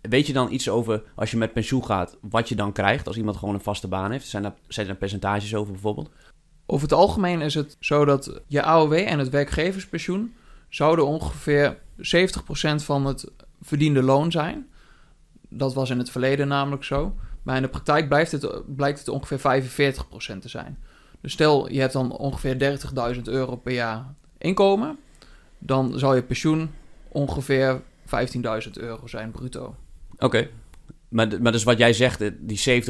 weet 0.00 0.26
je 0.26 0.32
dan 0.32 0.52
iets 0.52 0.68
over, 0.68 1.02
als 1.14 1.30
je 1.30 1.36
met 1.36 1.52
pensioen 1.52 1.84
gaat, 1.84 2.18
wat 2.20 2.48
je 2.48 2.54
dan 2.54 2.72
krijgt 2.72 3.06
als 3.06 3.16
iemand 3.16 3.36
gewoon 3.36 3.54
een 3.54 3.60
vaste 3.60 3.88
baan 3.88 4.10
heeft? 4.10 4.26
Zijn 4.26 4.42
daar, 4.42 4.54
zijn 4.68 4.88
er 4.88 4.96
percentages 4.96 5.54
over 5.54 5.72
bijvoorbeeld? 5.72 6.10
Over 6.66 6.88
het 6.88 6.96
algemeen 6.96 7.40
is 7.40 7.54
het 7.54 7.76
zo 7.80 8.04
dat 8.04 8.40
je 8.46 8.62
AOW 8.62 8.92
en 8.92 9.18
het 9.18 9.28
werkgeverspensioen 9.28 10.34
zouden 10.68 11.06
ongeveer 11.06 11.78
70% 12.00 12.02
van 12.84 13.06
het 13.06 13.30
verdiende 13.62 14.02
loon 14.02 14.30
zijn. 14.30 14.68
Dat 15.48 15.74
was 15.74 15.90
in 15.90 15.98
het 15.98 16.10
verleden 16.10 16.48
namelijk 16.48 16.84
zo. 16.84 17.16
Maar 17.42 17.56
in 17.56 17.62
de 17.62 17.68
praktijk 17.68 18.08
blijft 18.08 18.32
het, 18.32 18.76
blijkt 18.76 18.98
het 18.98 19.08
ongeveer 19.08 19.38
45% 19.38 20.38
te 20.40 20.48
zijn. 20.48 20.78
Dus 21.20 21.32
stel 21.32 21.70
je 21.72 21.80
hebt 21.80 21.92
dan 21.92 22.12
ongeveer 22.12 22.78
30.000 23.14 23.22
euro 23.22 23.56
per 23.56 23.72
jaar 23.72 24.14
inkomen. 24.38 24.98
Dan 25.58 25.98
zal 25.98 26.14
je 26.14 26.22
pensioen 26.22 26.70
ongeveer 27.08 27.82
15.000 28.64 28.70
euro 28.72 29.06
zijn 29.06 29.30
bruto. 29.30 29.74
Oké. 30.18 30.48
Maar, 31.10 31.42
maar 31.42 31.52
dus 31.52 31.62
wat 31.62 31.78
jij 31.78 31.92
zegt, 31.92 32.30
die 32.38 32.82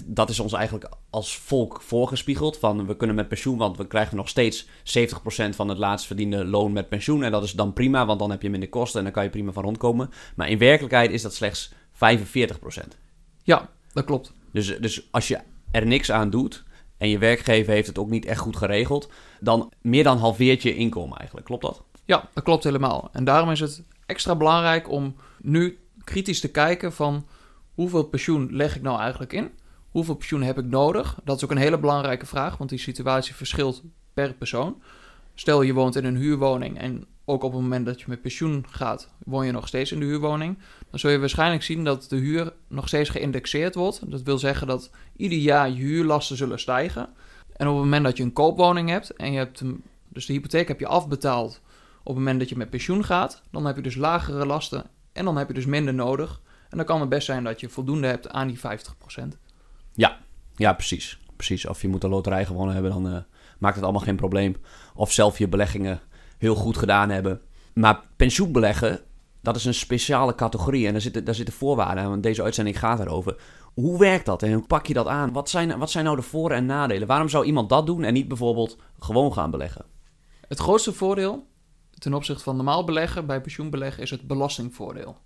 70%, 0.00 0.04
dat 0.06 0.30
is 0.30 0.40
ons 0.40 0.52
eigenlijk 0.52 0.90
als 1.10 1.38
volk 1.38 1.82
voorgespiegeld. 1.82 2.58
Van 2.58 2.86
we 2.86 2.96
kunnen 2.96 3.16
met 3.16 3.28
pensioen, 3.28 3.58
want 3.58 3.76
we 3.76 3.86
krijgen 3.86 4.16
nog 4.16 4.28
steeds 4.28 4.66
70% 4.66 4.68
van 5.50 5.68
het 5.68 5.78
laatst 5.78 6.06
verdiende 6.06 6.44
loon 6.44 6.72
met 6.72 6.88
pensioen. 6.88 7.22
En 7.22 7.30
dat 7.30 7.42
is 7.42 7.52
dan 7.52 7.72
prima, 7.72 8.06
want 8.06 8.18
dan 8.18 8.30
heb 8.30 8.42
je 8.42 8.50
minder 8.50 8.68
kosten 8.68 8.98
en 8.98 9.04
dan 9.04 9.12
kan 9.12 9.24
je 9.24 9.30
prima 9.30 9.52
van 9.52 9.62
rondkomen. 9.62 10.10
Maar 10.36 10.48
in 10.48 10.58
werkelijkheid 10.58 11.10
is 11.10 11.22
dat 11.22 11.34
slechts 11.34 11.72
45%. 11.72 11.76
Ja, 13.42 13.70
dat 13.92 14.04
klopt. 14.04 14.32
Dus, 14.52 14.76
dus 14.80 15.08
als 15.10 15.28
je 15.28 15.38
er 15.70 15.86
niks 15.86 16.10
aan 16.10 16.30
doet 16.30 16.64
en 16.98 17.08
je 17.08 17.18
werkgever 17.18 17.72
heeft 17.72 17.86
het 17.86 17.98
ook 17.98 18.10
niet 18.10 18.24
echt 18.24 18.40
goed 18.40 18.56
geregeld, 18.56 19.10
dan 19.40 19.72
meer 19.80 20.04
dan 20.04 20.18
halveert 20.18 20.62
je 20.62 20.74
inkomen 20.74 21.18
eigenlijk. 21.18 21.46
Klopt 21.46 21.62
dat? 21.62 21.82
Ja, 22.04 22.28
dat 22.34 22.44
klopt 22.44 22.64
helemaal. 22.64 23.08
En 23.12 23.24
daarom 23.24 23.50
is 23.50 23.60
het 23.60 23.82
extra 24.06 24.36
belangrijk 24.36 24.90
om 24.90 25.16
nu 25.40 25.78
kritisch 26.04 26.40
te 26.40 26.50
kijken 26.50 26.92
van 26.92 27.26
hoeveel 27.74 28.04
pensioen 28.04 28.48
leg 28.50 28.76
ik 28.76 28.82
nou 28.82 29.00
eigenlijk 29.00 29.32
in? 29.32 29.50
Hoeveel 29.90 30.14
pensioen 30.14 30.42
heb 30.42 30.58
ik 30.58 30.64
nodig? 30.64 31.18
Dat 31.24 31.36
is 31.36 31.44
ook 31.44 31.50
een 31.50 31.56
hele 31.56 31.78
belangrijke 31.78 32.26
vraag, 32.26 32.56
want 32.56 32.70
die 32.70 32.78
situatie 32.78 33.34
verschilt 33.34 33.82
per 34.14 34.34
persoon. 34.34 34.82
Stel 35.34 35.62
je 35.62 35.72
woont 35.72 35.96
in 35.96 36.04
een 36.04 36.16
huurwoning 36.16 36.78
en 36.78 37.06
ook 37.24 37.42
op 37.42 37.52
het 37.52 37.60
moment 37.60 37.86
dat 37.86 38.00
je 38.00 38.06
met 38.08 38.22
pensioen 38.22 38.64
gaat, 38.68 39.08
woon 39.24 39.46
je 39.46 39.52
nog 39.52 39.68
steeds 39.68 39.92
in 39.92 40.00
de 40.00 40.06
huurwoning. 40.06 40.58
Dan 40.90 40.98
zul 40.98 41.10
je 41.10 41.18
waarschijnlijk 41.18 41.62
zien 41.62 41.84
dat 41.84 42.08
de 42.08 42.16
huur 42.16 42.52
nog 42.68 42.88
steeds 42.88 43.10
geïndexeerd 43.10 43.74
wordt. 43.74 44.10
Dat 44.10 44.22
wil 44.22 44.38
zeggen 44.38 44.66
dat 44.66 44.90
ieder 45.16 45.38
jaar 45.38 45.70
je 45.70 45.74
huurlasten 45.74 46.36
zullen 46.36 46.58
stijgen. 46.58 47.08
En 47.56 47.68
op 47.68 47.74
het 47.74 47.84
moment 47.84 48.04
dat 48.04 48.16
je 48.16 48.22
een 48.22 48.32
koopwoning 48.32 48.88
hebt 48.88 49.10
en 49.10 49.32
je 49.32 49.38
hebt 49.38 49.62
dus 50.08 50.26
de 50.26 50.32
hypotheek 50.32 50.68
heb 50.68 50.80
je 50.80 50.86
afbetaald 50.86 51.60
op 51.98 52.14
het 52.14 52.16
moment 52.16 52.38
dat 52.38 52.48
je 52.48 52.56
met 52.56 52.70
pensioen 52.70 53.04
gaat, 53.04 53.42
dan 53.50 53.66
heb 53.66 53.76
je 53.76 53.82
dus 53.82 53.94
lagere 53.94 54.46
lasten 54.46 54.84
en 55.12 55.24
dan 55.24 55.36
heb 55.36 55.48
je 55.48 55.54
dus 55.54 55.66
minder 55.66 55.94
nodig. 55.94 56.40
En 56.72 56.78
dan 56.78 56.86
kan 56.86 57.00
het 57.00 57.08
best 57.08 57.26
zijn 57.26 57.44
dat 57.44 57.60
je 57.60 57.68
voldoende 57.68 58.06
hebt 58.06 58.30
aan 58.30 58.46
die 58.46 58.58
50%. 58.58 58.62
Ja, 59.94 60.18
ja 60.56 60.72
precies. 60.72 61.18
precies. 61.36 61.66
Of 61.66 61.82
je 61.82 61.88
moet 61.88 62.04
een 62.04 62.10
loterij 62.10 62.46
gewonnen 62.46 62.74
hebben, 62.74 62.92
dan 62.92 63.06
uh, 63.06 63.18
maakt 63.58 63.74
het 63.74 63.84
allemaal 63.84 64.02
geen 64.02 64.16
probleem. 64.16 64.56
Of 64.94 65.12
zelf 65.12 65.38
je 65.38 65.48
beleggingen 65.48 66.00
heel 66.38 66.54
goed 66.54 66.76
gedaan 66.76 67.08
hebben. 67.10 67.40
Maar 67.74 68.00
pensioenbeleggen, 68.16 69.00
dat 69.40 69.56
is 69.56 69.64
een 69.64 69.74
speciale 69.74 70.34
categorie. 70.34 70.86
En 70.86 70.92
daar 70.92 71.00
zitten, 71.00 71.24
daar 71.24 71.34
zitten 71.34 71.54
voorwaarden 71.54 72.04
aan, 72.04 72.10
want 72.10 72.22
deze 72.22 72.42
uitzending 72.42 72.78
gaat 72.78 73.00
erover. 73.00 73.36
Hoe 73.74 73.98
werkt 73.98 74.26
dat 74.26 74.42
en 74.42 74.52
hoe 74.52 74.66
pak 74.66 74.86
je 74.86 74.94
dat 74.94 75.06
aan? 75.06 75.32
Wat 75.32 75.50
zijn, 75.50 75.78
wat 75.78 75.90
zijn 75.90 76.04
nou 76.04 76.16
de 76.16 76.22
voor- 76.22 76.50
en 76.50 76.66
nadelen? 76.66 77.08
Waarom 77.08 77.28
zou 77.28 77.44
iemand 77.44 77.68
dat 77.68 77.86
doen 77.86 78.04
en 78.04 78.12
niet 78.12 78.28
bijvoorbeeld 78.28 78.76
gewoon 78.98 79.32
gaan 79.32 79.50
beleggen? 79.50 79.84
Het 80.48 80.58
grootste 80.58 80.92
voordeel 80.92 81.46
ten 81.90 82.14
opzichte 82.14 82.42
van 82.42 82.56
normaal 82.56 82.84
beleggen 82.84 83.26
bij 83.26 83.40
pensioenbeleggen 83.40 84.02
is 84.02 84.10
het 84.10 84.26
belastingvoordeel. 84.26 85.16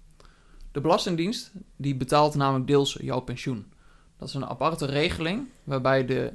De 0.77 0.83
Belastingdienst 0.83 1.53
die 1.77 1.95
betaalt 1.95 2.35
namelijk 2.35 2.67
deels 2.67 2.99
jouw 3.01 3.21
pensioen. 3.21 3.73
Dat 4.17 4.29
is 4.29 4.35
een 4.35 4.47
aparte 4.47 4.87
regeling 4.87 5.49
waarbij 5.65 6.05
de 6.05 6.33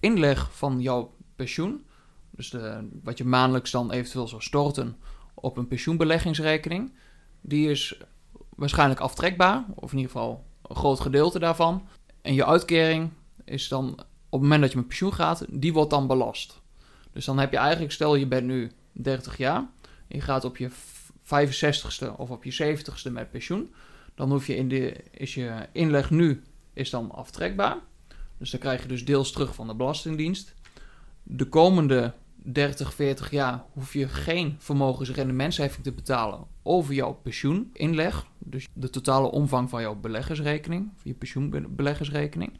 inleg 0.00 0.52
van 0.52 0.80
jouw 0.80 1.14
pensioen, 1.36 1.84
dus 2.30 2.50
de, 2.50 2.88
wat 3.02 3.18
je 3.18 3.24
maandelijks 3.24 3.70
dan 3.70 3.90
eventueel 3.90 4.28
zou 4.28 4.42
storten 4.42 4.96
op 5.34 5.56
een 5.56 5.68
pensioenbeleggingsrekening, 5.68 6.92
die 7.40 7.70
is 7.70 8.00
waarschijnlijk 8.56 9.00
aftrekbaar, 9.00 9.64
of 9.74 9.92
in 9.92 9.98
ieder 9.98 10.12
geval 10.12 10.44
een 10.62 10.76
groot 10.76 11.00
gedeelte 11.00 11.38
daarvan. 11.38 11.86
En 12.20 12.34
je 12.34 12.46
uitkering 12.46 13.10
is 13.44 13.68
dan 13.68 13.88
op 14.28 14.40
het 14.40 14.40
moment 14.40 14.60
dat 14.60 14.70
je 14.70 14.76
met 14.76 14.86
pensioen 14.86 15.14
gaat, 15.14 15.44
die 15.48 15.72
wordt 15.72 15.90
dan 15.90 16.06
belast. 16.06 16.60
Dus 17.12 17.24
dan 17.24 17.38
heb 17.38 17.52
je 17.52 17.58
eigenlijk, 17.58 17.92
stel 17.92 18.14
je 18.14 18.26
bent 18.26 18.46
nu 18.46 18.72
30 18.92 19.36
jaar, 19.36 19.66
je 20.08 20.20
gaat 20.20 20.44
op 20.44 20.56
je 20.56 20.70
65ste 21.32 22.16
of 22.16 22.30
op 22.30 22.44
je 22.44 22.76
70ste 22.76 23.12
met 23.12 23.30
pensioen, 23.30 23.74
dan 24.14 24.30
hoef 24.30 24.46
je 24.46 24.56
in 24.56 24.68
de, 24.68 24.96
is 25.10 25.34
je 25.34 25.66
inleg 25.72 26.10
nu 26.10 26.42
is 26.72 26.90
dan 26.90 27.10
aftrekbaar. 27.10 27.76
Dus 28.38 28.50
dan 28.50 28.60
krijg 28.60 28.82
je 28.82 28.88
dus 28.88 29.04
deels 29.04 29.32
terug 29.32 29.54
van 29.54 29.66
de 29.66 29.74
Belastingdienst. 29.74 30.54
De 31.22 31.44
komende 31.44 32.14
30, 32.34 32.94
40 32.94 33.30
jaar 33.30 33.64
hoef 33.72 33.92
je 33.92 34.08
geen 34.08 34.56
vermogensrendementsheffing 34.58 35.84
te 35.84 35.92
betalen 35.92 36.46
over 36.62 36.94
jouw 36.94 37.12
pensioeninleg. 37.12 38.26
Dus 38.38 38.68
de 38.72 38.90
totale 38.90 39.30
omvang 39.30 39.70
van 39.70 39.80
jouw 39.80 39.94
beleggersrekening, 39.94 40.90
van 40.96 41.10
je 41.10 41.14
pensioenbeleggersrekening. 41.14 42.58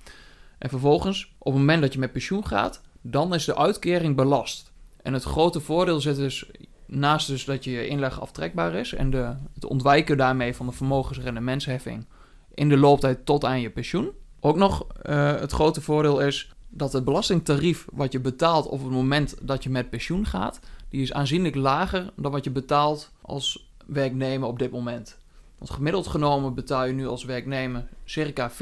En 0.58 0.68
vervolgens, 0.68 1.34
op 1.38 1.52
het 1.52 1.60
moment 1.60 1.82
dat 1.82 1.92
je 1.92 1.98
met 1.98 2.12
pensioen 2.12 2.46
gaat, 2.46 2.80
dan 3.00 3.34
is 3.34 3.44
de 3.44 3.56
uitkering 3.56 4.16
belast. 4.16 4.72
En 5.02 5.12
het 5.12 5.22
grote 5.22 5.60
voordeel 5.60 6.00
zit 6.00 6.16
dus, 6.16 6.50
naast 6.94 7.26
dus 7.26 7.44
dat 7.44 7.64
je 7.64 7.87
inleg 7.87 8.20
aftrekbaar 8.20 8.75
is 8.75 8.94
en 8.94 9.11
de, 9.11 9.34
het 9.54 9.64
ontwijken 9.64 10.16
daarmee 10.16 10.54
van 10.54 10.66
de 10.66 10.72
vermogensrendementsheffing 10.72 12.06
in 12.54 12.68
de 12.68 12.76
looptijd 12.76 13.26
tot 13.26 13.44
aan 13.44 13.61
je 13.61 13.70
pensioen. 13.70 14.11
Ook 14.40 14.56
nog 14.56 14.87
uh, 15.06 15.34
het 15.34 15.52
grote 15.52 15.80
voordeel 15.80 16.20
is 16.20 16.52
dat 16.68 16.92
het 16.92 17.04
belastingtarief 17.04 17.87
wat 17.92 18.12
je 18.12 18.20
betaalt 18.20 18.66
op 18.66 18.82
het 18.82 18.90
moment 18.90 19.34
dat 19.42 19.62
je 19.62 19.70
met 19.70 19.90
pensioen 19.90 20.26
gaat, 20.26 20.61
die 20.88 21.02
is 21.02 21.12
aanzienlijk 21.12 21.54
lager 21.54 22.12
dan 22.16 22.32
wat 22.32 22.44
je 22.44 22.50
betaalt 22.50 23.11
als 23.20 23.70
werknemer 23.87 24.49
op 24.49 24.58
dit 24.58 24.70
moment. 24.70 25.18
Want 25.58 25.70
gemiddeld 25.70 26.06
genomen 26.06 26.54
betaal 26.54 26.84
je 26.84 26.92
nu 26.92 27.06
als 27.06 27.25
werknemer 27.25 27.87
circa 28.04 28.50
40% 28.50 28.54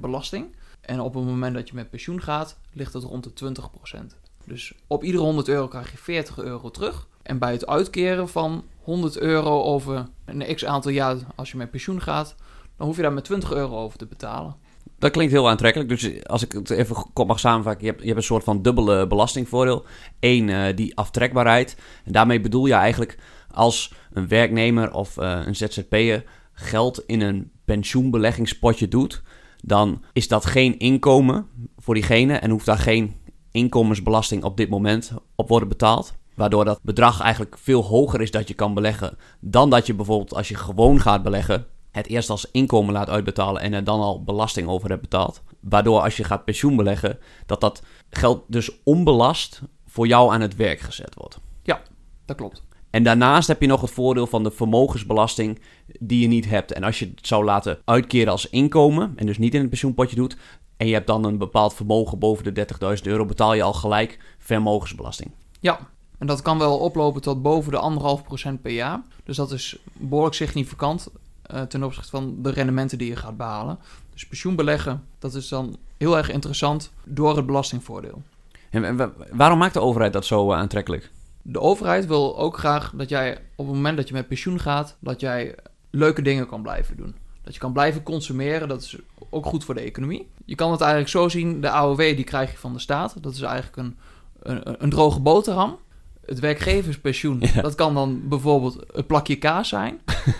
belasting. 0.00 0.46
En 0.80 1.00
op 1.00 1.14
het 1.14 1.24
moment 1.24 1.54
dat 1.54 1.68
je 1.68 1.74
met 1.74 1.90
pensioen 1.90 2.22
gaat, 2.22 2.58
ligt 2.72 2.92
het 2.92 3.02
rond 3.02 3.38
de 3.38 3.54
20%. 3.94 4.04
Dus 4.44 4.74
op 4.86 5.04
iedere 5.04 5.24
100 5.24 5.48
euro 5.48 5.68
krijg 5.68 5.90
je 5.90 5.98
40 5.98 6.38
euro 6.38 6.70
terug. 6.70 7.06
En 7.24 7.38
bij 7.38 7.52
het 7.52 7.66
uitkeren 7.66 8.28
van 8.28 8.64
100 8.82 9.18
euro 9.18 9.62
over 9.62 10.06
een 10.24 10.54
x 10.54 10.64
aantal 10.64 10.90
jaar 10.90 11.16
als 11.34 11.50
je 11.50 11.56
met 11.56 11.70
pensioen 11.70 12.00
gaat, 12.00 12.34
dan 12.76 12.86
hoef 12.86 12.96
je 12.96 13.02
daar 13.02 13.12
met 13.12 13.24
20 13.24 13.52
euro 13.52 13.76
over 13.76 13.98
te 13.98 14.06
betalen. 14.06 14.56
Dat 14.98 15.10
klinkt 15.10 15.32
heel 15.32 15.48
aantrekkelijk. 15.48 15.88
Dus 15.88 16.24
als 16.24 16.42
ik 16.42 16.52
het 16.52 16.70
even 16.70 16.96
kort 17.12 17.28
mag 17.28 17.38
samenvatten, 17.38 17.84
je 17.84 17.88
hebt, 17.88 18.00
je 18.00 18.06
hebt 18.06 18.18
een 18.18 18.24
soort 18.26 18.44
van 18.44 18.62
dubbele 18.62 19.06
belastingvoordeel. 19.06 19.84
Eén, 20.20 20.48
uh, 20.48 20.64
die 20.74 20.96
aftrekbaarheid. 20.96 21.76
En 22.04 22.12
daarmee 22.12 22.40
bedoel 22.40 22.66
je 22.66 22.72
eigenlijk 22.72 23.18
als 23.50 23.92
een 24.12 24.28
werknemer 24.28 24.92
of 24.92 25.16
uh, 25.16 25.40
een 25.44 25.56
ZZP'er 25.56 26.24
geld 26.52 27.02
in 27.06 27.20
een 27.20 27.50
pensioenbeleggingspotje 27.64 28.88
doet, 28.88 29.22
dan 29.62 30.02
is 30.12 30.28
dat 30.28 30.44
geen 30.46 30.78
inkomen 30.78 31.46
voor 31.78 31.94
diegene 31.94 32.34
en 32.34 32.50
hoeft 32.50 32.66
daar 32.66 32.78
geen 32.78 33.14
inkomensbelasting 33.50 34.44
op 34.44 34.56
dit 34.56 34.68
moment 34.68 35.12
op 35.34 35.48
worden 35.48 35.68
betaald. 35.68 36.14
Waardoor 36.34 36.64
dat 36.64 36.80
bedrag 36.82 37.20
eigenlijk 37.20 37.58
veel 37.58 37.82
hoger 37.82 38.20
is 38.20 38.30
dat 38.30 38.48
je 38.48 38.54
kan 38.54 38.74
beleggen 38.74 39.16
dan 39.40 39.70
dat 39.70 39.86
je 39.86 39.94
bijvoorbeeld 39.94 40.34
als 40.34 40.48
je 40.48 40.54
gewoon 40.54 41.00
gaat 41.00 41.22
beleggen 41.22 41.66
het 41.94 42.06
eerst 42.06 42.30
als 42.30 42.50
inkomen 42.50 42.92
laat 42.92 43.08
uitbetalen 43.08 43.62
en 43.62 43.72
er 43.72 43.84
dan 43.84 44.00
al 44.00 44.24
belasting 44.24 44.68
over 44.68 44.88
hebt 44.88 45.00
betaald. 45.00 45.42
Waardoor 45.60 46.00
als 46.00 46.16
je 46.16 46.24
gaat 46.24 46.44
pensioen 46.44 46.76
beleggen, 46.76 47.18
dat 47.46 47.60
dat 47.60 47.82
geld 48.10 48.44
dus 48.46 48.70
onbelast 48.82 49.62
voor 49.86 50.06
jou 50.06 50.32
aan 50.32 50.40
het 50.40 50.56
werk 50.56 50.80
gezet 50.80 51.14
wordt. 51.14 51.38
Ja, 51.62 51.82
dat 52.24 52.36
klopt. 52.36 52.62
En 52.90 53.02
daarnaast 53.02 53.48
heb 53.48 53.60
je 53.60 53.66
nog 53.66 53.80
het 53.80 53.90
voordeel 53.90 54.26
van 54.26 54.42
de 54.42 54.50
vermogensbelasting 54.50 55.60
die 56.00 56.20
je 56.20 56.26
niet 56.26 56.48
hebt. 56.48 56.72
En 56.72 56.84
als 56.84 56.98
je 56.98 57.12
het 57.14 57.26
zou 57.26 57.44
laten 57.44 57.78
uitkeren 57.84 58.32
als 58.32 58.50
inkomen 58.50 59.12
en 59.16 59.26
dus 59.26 59.38
niet 59.38 59.54
in 59.54 59.60
het 59.60 59.68
pensioenpotje 59.68 60.16
doet, 60.16 60.36
en 60.76 60.86
je 60.86 60.92
hebt 60.92 61.06
dan 61.06 61.24
een 61.24 61.38
bepaald 61.38 61.74
vermogen 61.74 62.18
boven 62.18 62.54
de 62.54 62.66
30.000 62.96 63.02
euro, 63.02 63.24
betaal 63.24 63.54
je 63.54 63.62
al 63.62 63.72
gelijk 63.72 64.18
vermogensbelasting. 64.38 65.30
Ja, 65.60 65.88
en 66.24 66.30
dat 66.30 66.42
kan 66.42 66.58
wel 66.58 66.78
oplopen 66.78 67.22
tot 67.22 67.42
boven 67.42 67.72
de 67.72 68.56
1,5% 68.56 68.60
per 68.62 68.72
jaar. 68.72 69.02
Dus 69.24 69.36
dat 69.36 69.50
is 69.50 69.78
behoorlijk 69.92 70.34
significant 70.34 71.08
uh, 71.54 71.62
ten 71.62 71.82
opzichte 71.82 72.10
van 72.10 72.36
de 72.42 72.50
rendementen 72.50 72.98
die 72.98 73.08
je 73.08 73.16
gaat 73.16 73.36
behalen. 73.36 73.78
Dus 74.12 74.26
pensioenbeleggen, 74.26 75.04
dat 75.18 75.34
is 75.34 75.48
dan 75.48 75.76
heel 75.96 76.16
erg 76.16 76.30
interessant 76.30 76.92
door 77.02 77.36
het 77.36 77.46
belastingvoordeel. 77.46 78.22
En 78.70 79.12
waarom 79.32 79.58
maakt 79.58 79.74
de 79.74 79.80
overheid 79.80 80.12
dat 80.12 80.24
zo 80.24 80.50
uh, 80.50 80.56
aantrekkelijk? 80.56 81.10
De 81.42 81.60
overheid 81.60 82.06
wil 82.06 82.38
ook 82.38 82.58
graag 82.58 82.92
dat 82.94 83.08
jij 83.08 83.38
op 83.54 83.66
het 83.66 83.74
moment 83.74 83.96
dat 83.96 84.08
je 84.08 84.14
met 84.14 84.28
pensioen 84.28 84.60
gaat, 84.60 84.96
dat 84.98 85.20
jij 85.20 85.54
leuke 85.90 86.22
dingen 86.22 86.46
kan 86.46 86.62
blijven 86.62 86.96
doen. 86.96 87.14
Dat 87.42 87.54
je 87.54 87.60
kan 87.60 87.72
blijven 87.72 88.02
consumeren, 88.02 88.68
dat 88.68 88.82
is 88.82 88.98
ook 89.30 89.46
goed 89.46 89.64
voor 89.64 89.74
de 89.74 89.80
economie. 89.80 90.28
Je 90.44 90.54
kan 90.54 90.70
het 90.70 90.80
eigenlijk 90.80 91.10
zo 91.10 91.28
zien, 91.28 91.60
de 91.60 91.70
AOW 91.70 91.98
die 91.98 92.24
krijg 92.24 92.50
je 92.50 92.58
van 92.58 92.72
de 92.72 92.78
staat. 92.78 93.16
Dat 93.20 93.32
is 93.32 93.40
eigenlijk 93.40 93.76
een, 93.76 93.96
een, 94.42 94.82
een 94.82 94.90
droge 94.90 95.20
boterham. 95.20 95.78
Het 96.26 96.40
werkgeverspensioen, 96.40 97.42
dat 97.62 97.74
kan 97.74 97.94
dan 97.94 98.28
bijvoorbeeld 98.28 98.84
een 98.86 99.06
plakje 99.06 99.36
kaas 99.36 99.68
zijn. 99.68 100.00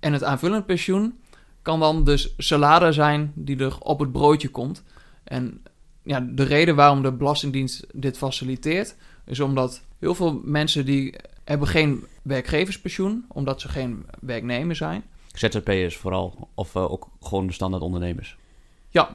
En 0.00 0.12
het 0.12 0.24
aanvullend 0.24 0.66
pensioen 0.66 1.18
kan 1.62 1.80
dan 1.80 2.04
dus 2.04 2.34
salade 2.36 2.92
zijn 2.92 3.32
die 3.34 3.58
er 3.58 3.78
op 3.80 3.98
het 3.98 4.12
broodje 4.12 4.48
komt. 4.48 4.82
En 5.24 5.62
ja, 6.02 6.20
de 6.20 6.42
reden 6.42 6.76
waarom 6.76 7.02
de 7.02 7.12
Belastingdienst 7.12 7.86
dit 7.94 8.18
faciliteert, 8.18 8.96
is 9.26 9.40
omdat 9.40 9.82
heel 9.98 10.14
veel 10.14 10.40
mensen 10.44 10.84
die 10.84 11.14
hebben 11.44 11.68
geen 11.68 12.04
werkgeverspensioen, 12.22 13.24
omdat 13.28 13.60
ze 13.60 13.68
geen 13.68 14.06
werknemer 14.20 14.76
zijn. 14.76 15.02
ZZP'ers 15.32 15.96
vooral, 15.96 16.48
of 16.54 16.74
uh, 16.74 16.90
ook 16.90 17.08
gewoon 17.20 17.46
de 17.46 17.52
standaard 17.52 17.82
ondernemers? 17.82 18.36
Ja, 18.88 19.10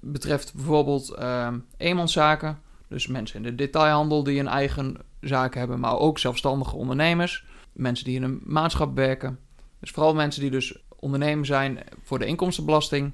betreft 0.00 0.54
bijvoorbeeld 0.54 1.16
uh, 1.18 1.48
eenmanszaken, 1.76 2.58
dus 2.88 3.06
mensen 3.06 3.36
in 3.36 3.42
de 3.42 3.54
detailhandel 3.54 4.22
die 4.22 4.40
een 4.40 4.48
eigen 4.48 4.96
zaak 5.28 5.54
hebben, 5.54 5.80
maar 5.80 5.98
ook 5.98 6.18
zelfstandige 6.18 6.76
ondernemers, 6.76 7.44
mensen 7.72 8.04
die 8.04 8.16
in 8.16 8.22
een 8.22 8.40
maatschap 8.44 8.96
werken, 8.96 9.38
dus 9.80 9.90
vooral 9.90 10.14
mensen 10.14 10.40
die 10.40 10.50
dus 10.50 10.78
ondernemer 10.98 11.46
zijn 11.46 11.78
voor 12.02 12.18
de 12.18 12.26
inkomstenbelasting, 12.26 13.12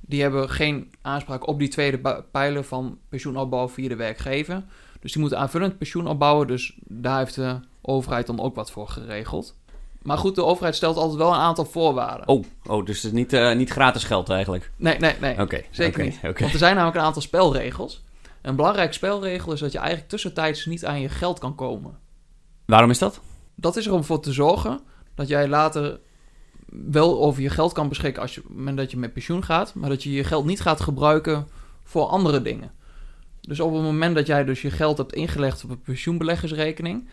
die 0.00 0.22
hebben 0.22 0.50
geen 0.50 0.90
aanspraak 1.02 1.46
op 1.46 1.58
die 1.58 1.68
tweede 1.68 2.24
pijler 2.30 2.64
van 2.64 2.98
pensioenopbouw 3.08 3.68
via 3.68 3.88
de 3.88 3.96
werkgever. 3.96 4.64
Dus 5.00 5.12
die 5.12 5.20
moeten 5.20 5.38
aanvullend 5.38 5.78
pensioen 5.78 6.06
opbouwen. 6.06 6.46
Dus 6.46 6.78
daar 6.84 7.18
heeft 7.18 7.34
de 7.34 7.60
overheid 7.80 8.26
dan 8.26 8.40
ook 8.40 8.54
wat 8.54 8.70
voor 8.70 8.88
geregeld. 8.88 9.56
Maar 10.02 10.18
goed, 10.18 10.34
de 10.34 10.44
overheid 10.44 10.74
stelt 10.74 10.96
altijd 10.96 11.18
wel 11.18 11.32
een 11.32 11.40
aantal 11.40 11.64
voorwaarden. 11.64 12.28
Oh, 12.28 12.44
oh 12.66 12.86
dus 12.86 12.96
het 12.96 13.04
is 13.04 13.12
niet, 13.12 13.32
uh, 13.32 13.54
niet 13.54 13.70
gratis 13.70 14.04
geld 14.04 14.28
eigenlijk? 14.28 14.70
Nee, 14.76 14.98
nee, 14.98 15.14
nee. 15.20 15.40
Oké. 15.40 15.62
zeker 15.70 16.04
niet. 16.04 16.20
Want 16.20 16.38
er 16.38 16.58
zijn 16.58 16.74
namelijk 16.74 16.96
een 16.96 17.04
aantal 17.04 17.22
spelregels. 17.22 18.04
Een 18.42 18.56
belangrijke 18.56 18.92
spelregel 18.92 19.52
is 19.52 19.60
dat 19.60 19.72
je 19.72 19.78
eigenlijk 19.78 20.08
tussentijds 20.08 20.66
niet 20.66 20.84
aan 20.84 21.00
je 21.00 21.08
geld 21.08 21.38
kan 21.38 21.54
komen. 21.54 21.98
Waarom 22.64 22.90
is 22.90 22.98
dat? 22.98 23.20
Dat 23.54 23.76
is 23.76 23.86
er 23.86 23.92
om 23.92 24.04
voor 24.04 24.20
te 24.20 24.32
zorgen 24.32 24.80
dat 25.14 25.28
jij 25.28 25.48
later 25.48 26.00
wel 26.70 27.22
over 27.22 27.42
je 27.42 27.50
geld 27.50 27.72
kan 27.72 27.88
beschikken 27.88 28.22
als 28.22 28.34
je, 28.34 28.42
moment 28.48 28.76
dat 28.76 28.90
je 28.90 28.96
met 28.96 29.12
pensioen 29.12 29.44
gaat, 29.44 29.74
maar 29.74 29.88
dat 29.88 30.02
je 30.02 30.12
je 30.12 30.24
geld 30.24 30.44
niet 30.44 30.60
gaat 30.60 30.80
gebruiken 30.80 31.48
voor 31.82 32.06
andere 32.06 32.42
dingen. 32.42 32.70
Dus 33.40 33.60
op 33.60 33.72
het 33.72 33.82
moment 33.82 34.14
dat 34.14 34.26
jij 34.26 34.44
dus 34.44 34.62
je 34.62 34.70
geld 34.70 34.98
hebt 34.98 35.12
ingelegd 35.12 35.64
op 35.64 35.70
een 35.70 35.80
pensioenbeleggersrekening 35.80 37.08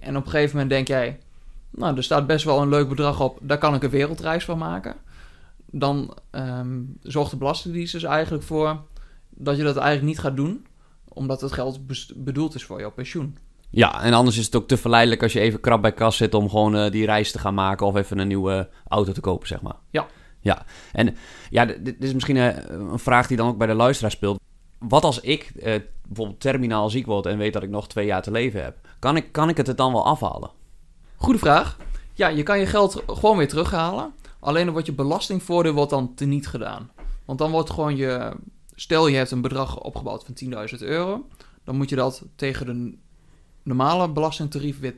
en 0.00 0.16
op 0.16 0.24
een 0.24 0.30
gegeven 0.30 0.52
moment 0.52 0.70
denk 0.70 0.88
jij, 0.88 1.18
nou, 1.70 1.96
er 1.96 2.04
staat 2.04 2.26
best 2.26 2.44
wel 2.44 2.62
een 2.62 2.68
leuk 2.68 2.88
bedrag 2.88 3.20
op, 3.20 3.38
daar 3.42 3.58
kan 3.58 3.74
ik 3.74 3.82
een 3.82 3.90
wereldreis 3.90 4.44
van 4.44 4.58
maken. 4.58 4.94
Dan 5.70 6.16
um, 6.30 6.96
zorgt 7.02 7.30
de 7.30 7.36
Belastingdienst 7.36 7.92
dus 7.92 8.02
eigenlijk 8.02 8.44
voor 8.44 8.82
dat 9.36 9.56
je 9.56 9.62
dat 9.62 9.76
eigenlijk 9.76 10.06
niet 10.06 10.18
gaat 10.18 10.36
doen, 10.36 10.66
omdat 11.08 11.40
het 11.40 11.52
geld 11.52 11.80
bedoeld 12.16 12.54
is 12.54 12.64
voor 12.64 12.80
jouw 12.80 12.92
pensioen. 12.92 13.36
Ja, 13.70 14.02
en 14.02 14.12
anders 14.12 14.38
is 14.38 14.44
het 14.44 14.56
ook 14.56 14.68
te 14.68 14.76
verleidelijk 14.76 15.22
als 15.22 15.32
je 15.32 15.40
even 15.40 15.60
krap 15.60 15.82
bij 15.82 15.92
kas 15.92 16.16
zit 16.16 16.34
om 16.34 16.48
gewoon 16.50 16.76
uh, 16.76 16.90
die 16.90 17.06
reis 17.06 17.32
te 17.32 17.38
gaan 17.38 17.54
maken 17.54 17.86
of 17.86 17.96
even 17.96 18.18
een 18.18 18.28
nieuwe 18.28 18.68
auto 18.88 19.12
te 19.12 19.20
kopen, 19.20 19.48
zeg 19.48 19.62
maar. 19.62 19.76
Ja. 19.90 20.06
Ja, 20.40 20.64
en 20.92 21.16
ja, 21.50 21.64
dit, 21.64 21.96
is 21.98 22.12
misschien 22.12 22.36
een, 22.36 22.52
eh, 22.52 22.74
een, 22.90 22.98
vraag 22.98 23.26
die 23.26 23.36
dan 23.36 23.48
ook 23.48 23.58
bij 23.58 23.66
de 23.66 23.74
luisteraar 23.74 24.10
speelt. 24.10 24.40
Wat 24.78 25.04
als 25.04 25.20
ik 25.20 25.52
uh, 25.56 25.62
bijvoorbeeld 26.06 26.40
terminaal 26.40 26.90
ziek 26.90 27.06
word 27.06 27.26
en 27.26 27.38
weet 27.38 27.52
dat 27.52 27.62
ik 27.62 27.70
nog 27.70 27.88
twee 27.88 28.06
jaar 28.06 28.22
te 28.22 28.30
leven 28.30 28.62
heb? 28.62 28.76
Kan 28.98 29.16
ik, 29.16 29.32
kan 29.32 29.48
ik 29.48 29.56
het 29.56 29.66
het 29.66 29.76
dan 29.76 29.92
wel 29.92 30.04
afhalen? 30.04 30.50
Goede 31.16 31.38
vraag. 31.38 31.76
Ja, 32.12 32.28
je 32.28 32.42
kan 32.42 32.58
je 32.58 32.66
geld 32.66 33.02
gewoon 33.06 33.36
weer 33.36 33.48
terughalen. 33.48 34.12
Alleen 34.40 34.64
dan 34.64 34.72
wordt 34.72 34.86
je 34.88 34.94
belastingvoordeel 34.94 35.72
wordt 35.72 35.90
dan 35.90 36.14
teniet 36.14 36.46
gedaan. 36.46 36.90
Want 37.24 37.38
dan 37.38 37.50
wordt 37.50 37.70
gewoon 37.70 37.96
je... 37.96 38.36
Stel 38.74 39.06
je 39.06 39.16
hebt 39.16 39.30
een 39.30 39.40
bedrag 39.40 39.80
opgebouwd 39.80 40.24
van 40.24 40.68
10.000 40.74 40.78
euro. 40.78 41.26
Dan 41.64 41.76
moet 41.76 41.88
je 41.88 41.96
dat 41.96 42.24
tegen 42.36 42.66
de 42.66 42.96
normale 43.62 44.08
belastingtarief 44.08 44.80
weer 44.80 44.94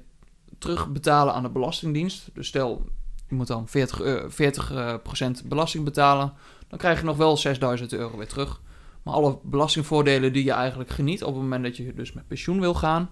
terugbetalen 0.59 1.35
aan 1.35 1.43
de 1.43 1.49
Belastingdienst. 1.49 2.29
Dus 2.35 2.47
stel, 2.47 2.85
je 3.29 3.35
moet 3.35 3.47
dan 3.47 3.69
40, 3.69 4.03
uh, 4.03 4.25
40 4.29 5.43
belasting 5.45 5.85
betalen. 5.85 6.33
Dan 6.69 6.79
krijg 6.79 6.99
je 6.99 7.05
nog 7.05 7.17
wel 7.17 7.37
6000 7.37 7.93
euro 7.93 8.17
weer 8.17 8.29
terug. 8.29 8.61
Maar 9.03 9.15
alle 9.15 9.39
belastingvoordelen 9.43 10.33
die 10.33 10.45
je 10.45 10.53
eigenlijk 10.53 10.91
geniet 10.91 11.23
op 11.25 11.33
het 11.33 11.43
moment 11.43 11.65
dat 11.65 11.77
je 11.77 11.95
dus 11.95 12.13
met 12.13 12.27
pensioen 12.27 12.61
wil 12.61 12.75
gaan, 12.75 13.11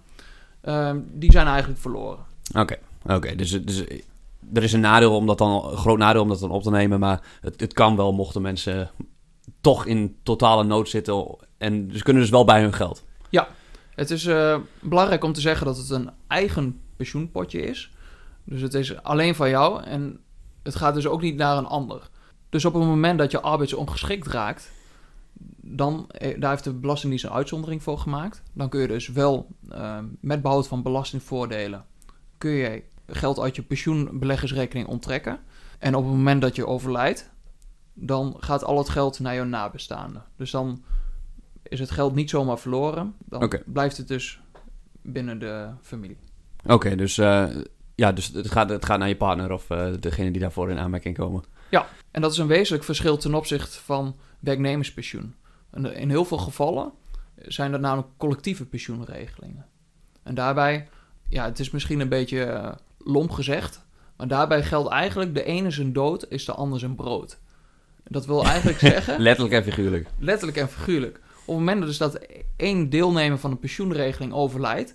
uh, 0.65 0.91
die 1.13 1.33
zijn 1.33 1.47
eigenlijk 1.47 1.81
verloren. 1.81 2.25
Oké, 2.55 2.79
oké. 3.07 3.35
Dus, 3.35 3.65
dus 3.65 3.85
er 4.53 4.63
is 4.63 4.73
een 4.73 4.81
nadeel 4.81 5.17
om 5.17 5.27
dat 5.27 5.39
dan, 5.39 5.71
een 5.71 5.77
groot 5.77 5.99
nadeel 5.99 6.23
om 6.23 6.29
dat 6.29 6.41
dan 6.41 6.51
op 6.51 6.63
te 6.63 6.71
nemen, 6.71 7.01
maar 7.01 7.21
het, 7.41 7.61
het 7.61 7.73
kan 7.73 7.97
wel 7.97 8.13
mochten 8.13 8.43
mensen 8.43 8.91
toch 9.65 9.87
in 9.87 10.17
totale 10.23 10.65
nood 10.65 10.89
zitten 10.89 11.27
en 11.59 11.91
ze 11.93 12.03
kunnen 12.03 12.23
dus 12.23 12.31
wel 12.31 12.45
bij 12.45 12.61
hun 12.61 12.73
geld. 12.73 13.05
Het 13.95 14.11
is 14.11 14.27
eh, 14.27 14.59
belangrijk 14.81 15.25
om 15.25 15.33
te 15.33 15.41
zeggen 15.41 15.67
dat 15.67 15.77
het 15.77 15.91
een 15.91 16.11
eigen 16.27 16.81
pensioenpotje 16.97 17.61
is. 17.61 17.93
Dus 18.45 18.61
het 18.61 18.75
is 18.75 19.03
alleen 19.03 19.35
van 19.35 19.49
jou 19.49 19.83
en 19.83 20.21
het 20.63 20.75
gaat 20.77 20.95
dus 20.95 21.07
ook 21.07 21.21
niet 21.21 21.37
naar 21.37 21.57
een 21.57 21.67
ander. 21.67 22.09
Dus 22.49 22.65
op 22.65 22.75
het 22.75 22.83
moment 22.83 23.19
dat 23.19 23.31
je 23.31 23.41
arbeidsongeschikt 23.41 24.27
raakt, 24.27 24.73
dan, 25.61 26.07
eh, 26.09 26.41
daar 26.41 26.51
heeft 26.51 26.65
de 26.65 26.73
Belastingdienst 26.73 27.25
een 27.25 27.33
uitzondering 27.33 27.83
voor 27.83 27.99
gemaakt. 27.99 28.43
Dan 28.53 28.69
kun 28.69 28.81
je 28.81 28.89
dus 28.89 29.09
wel 29.09 29.47
eh, 29.69 29.99
met 30.21 30.43
behoud 30.43 30.69
van 30.69 30.83
belastingvoordelen, 30.83 31.85
kun 32.39 32.51
je 32.51 32.83
geld 33.07 33.39
uit 33.39 33.57
je 33.57 33.63
pensioenbeleggersrekening 33.63 34.89
onttrekken. 34.89 35.39
En 35.79 35.95
op 35.95 36.05
het 36.05 36.13
moment 36.13 36.43
dat 36.43 36.57
je 36.57 36.67
overlijdt, 36.67 37.31
dan 37.95 38.37
gaat 38.39 38.65
al 38.65 38.79
het 38.79 38.89
geld 38.89 39.21
naar 39.21 39.35
jouw 39.35 39.45
nabestaanden. 39.45 40.25
Dus 40.37 40.51
dan 40.51 40.85
is 41.63 41.81
het 41.81 41.91
geld 41.91 42.15
niet 42.15 42.31
zomaar 42.31 42.59
verloren. 42.59 43.15
Dan 43.19 43.53
blijft 43.67 43.97
het 43.97 44.09
dus 44.09 44.41
binnen 45.03 45.39
de 45.39 45.71
familie. 45.83 46.19
Oké, 46.67 46.97
dus, 46.97 47.19
eh, 47.19 47.47
ja, 47.95 48.13
dus 48.13 48.27
het, 48.27 48.51
gaat, 48.51 48.69
het 48.69 48.85
gaat 48.85 48.99
naar 48.99 49.09
je 49.09 49.17
partner 49.17 49.53
of 49.53 49.71
eh, 49.71 49.93
degene 50.01 50.31
die 50.31 50.41
daarvoor 50.41 50.71
in 50.71 50.79
aanmerking 50.79 51.17
komen. 51.17 51.45
En 52.11 52.21
dat 52.21 52.33
is 52.33 52.39
een 52.39 52.47
wezenlijk 52.47 52.85
verschil 52.85 53.17
ten 53.17 53.35
opzichte 53.35 53.81
van 53.81 54.17
werknemerspensioen. 54.41 55.35
En 55.71 55.97
in 55.97 56.11
heel 56.11 56.25
veel 56.25 56.39
gevallen 56.39 56.93
zijn 57.37 57.71
dat 57.71 57.81
namelijk 57.81 58.09
collectieve 58.17 58.67
pensioenregelingen. 58.67 59.67
En 60.23 60.35
daarbij, 60.35 60.89
ja, 61.29 61.45
het 61.45 61.59
is 61.59 61.71
misschien 61.71 62.01
een 62.01 62.09
beetje 62.09 62.45
eh, 62.45 62.73
lomp 62.99 63.31
gezegd, 63.31 63.85
maar 64.17 64.29
daarbij 64.29 64.63
geldt 64.63 64.91
eigenlijk 64.91 65.35
de 65.35 65.45
ene 65.45 65.71
zijn 65.71 65.93
dood 65.93 66.27
is 66.29 66.45
de 66.45 66.53
ander 66.53 66.79
zijn 66.79 66.95
brood. 66.95 67.39
Dat 68.05 68.27
wil 68.27 68.45
eigenlijk 68.45 68.79
zeggen, 68.91 69.21
Letterlijk 69.21 69.55
en 69.55 69.63
figuurlijk. 69.65 70.09
letterlijk 70.19 70.59
en 70.59 70.69
figuurlijk. 70.69 71.17
Op 71.17 71.57
het 71.57 71.65
moment 71.65 71.83
dus 71.83 71.99
dat 71.99 72.19
één 72.57 72.91
deelnemer 72.91 73.39
van 73.39 73.51
een 73.51 73.59
pensioenregeling 73.59 74.33
overlijdt, 74.33 74.95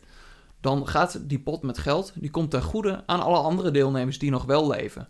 dan 0.61 0.87
gaat 0.87 1.29
die 1.29 1.39
pot 1.39 1.61
met 1.63 1.77
geld, 1.77 2.11
die 2.15 2.29
komt 2.29 2.51
ten 2.51 2.61
goede 2.61 3.03
aan 3.05 3.21
alle 3.21 3.37
andere 3.37 3.71
deelnemers 3.71 4.19
die 4.19 4.31
nog 4.31 4.45
wel 4.45 4.67
leven. 4.67 5.07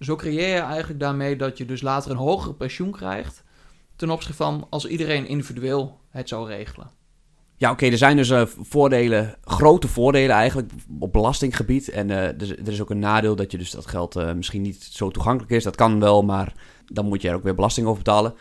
Zo 0.00 0.16
creëer 0.16 0.54
je 0.54 0.60
eigenlijk 0.60 1.00
daarmee 1.00 1.36
dat 1.36 1.58
je 1.58 1.64
dus 1.64 1.82
later 1.82 2.10
een 2.10 2.16
hoger 2.16 2.54
pensioen 2.54 2.90
krijgt 2.90 3.42
ten 3.96 4.10
opzichte 4.10 4.36
van 4.36 4.66
als 4.70 4.86
iedereen 4.86 5.26
individueel 5.26 6.00
het 6.10 6.28
zou 6.28 6.48
regelen. 6.48 6.90
Ja, 7.56 7.70
oké, 7.70 7.86
er 7.86 7.98
zijn 7.98 8.16
dus 8.16 8.30
eh, 8.30 8.42
voordelen, 8.46 9.34
grote 9.44 9.88
voordelen 9.88 10.36
eigenlijk 10.36 10.70
op 10.98 11.12
belastinggebied. 11.12 11.88
En 11.88 12.10
eh, 12.10 12.16
er, 12.22 12.42
is- 12.42 12.50
er 12.56 12.68
is 12.68 12.80
ook 12.80 12.90
een 12.90 12.98
nadeel 12.98 13.36
dat 13.36 13.50
je 13.52 13.58
dus 13.58 13.70
dat 13.70 13.86
geld 13.86 14.16
eh, 14.16 14.32
misschien 14.32 14.62
niet 14.62 14.82
zo 14.82 15.10
toegankelijk 15.10 15.52
is. 15.52 15.64
Dat 15.64 15.76
kan 15.76 16.00
wel, 16.00 16.22
maar 16.22 16.52
dan 16.86 17.06
moet 17.06 17.22
je 17.22 17.28
er 17.28 17.34
ook 17.34 17.42
weer 17.42 17.54
belasting 17.54 17.86
over 17.86 18.02
betalen. 18.02 18.34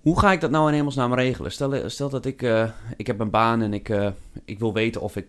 Hoe 0.00 0.18
ga 0.18 0.32
ik 0.32 0.40
dat 0.40 0.50
nou 0.50 0.68
in 0.68 0.74
hemelsnaam 0.74 1.14
regelen? 1.14 1.52
Stel, 1.52 1.90
stel 1.90 2.08
dat 2.08 2.24
ik, 2.24 2.42
ik 2.96 3.06
heb 3.06 3.20
een 3.20 3.30
baan 3.30 3.62
en 3.62 3.72
ik, 3.74 3.88
ik 4.44 4.58
wil 4.58 4.72
weten 4.72 5.00
of, 5.00 5.16
ik, 5.16 5.26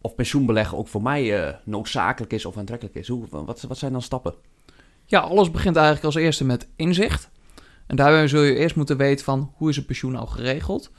of 0.00 0.14
pensioenbeleggen 0.14 0.78
ook 0.78 0.88
voor 0.88 1.02
mij 1.02 1.56
noodzakelijk 1.64 2.32
is 2.32 2.44
of 2.44 2.56
aantrekkelijk 2.56 2.96
is. 2.96 3.08
Hoe, 3.08 3.24
wat, 3.30 3.62
wat 3.62 3.78
zijn 3.78 3.92
dan 3.92 4.02
stappen? 4.02 4.34
Ja, 5.06 5.20
alles 5.20 5.50
begint 5.50 5.76
eigenlijk 5.76 6.06
als 6.06 6.14
eerste 6.14 6.44
met 6.44 6.68
inzicht. 6.76 7.30
En 7.86 7.96
daarbij 7.96 8.28
zul 8.28 8.42
je 8.42 8.54
eerst 8.56 8.76
moeten 8.76 8.96
weten 8.96 9.24
van 9.24 9.52
hoe 9.56 9.68
is 9.70 9.76
het 9.76 9.86
pensioen 9.86 10.12
nou 10.12 10.28
geregeld. 10.28 10.90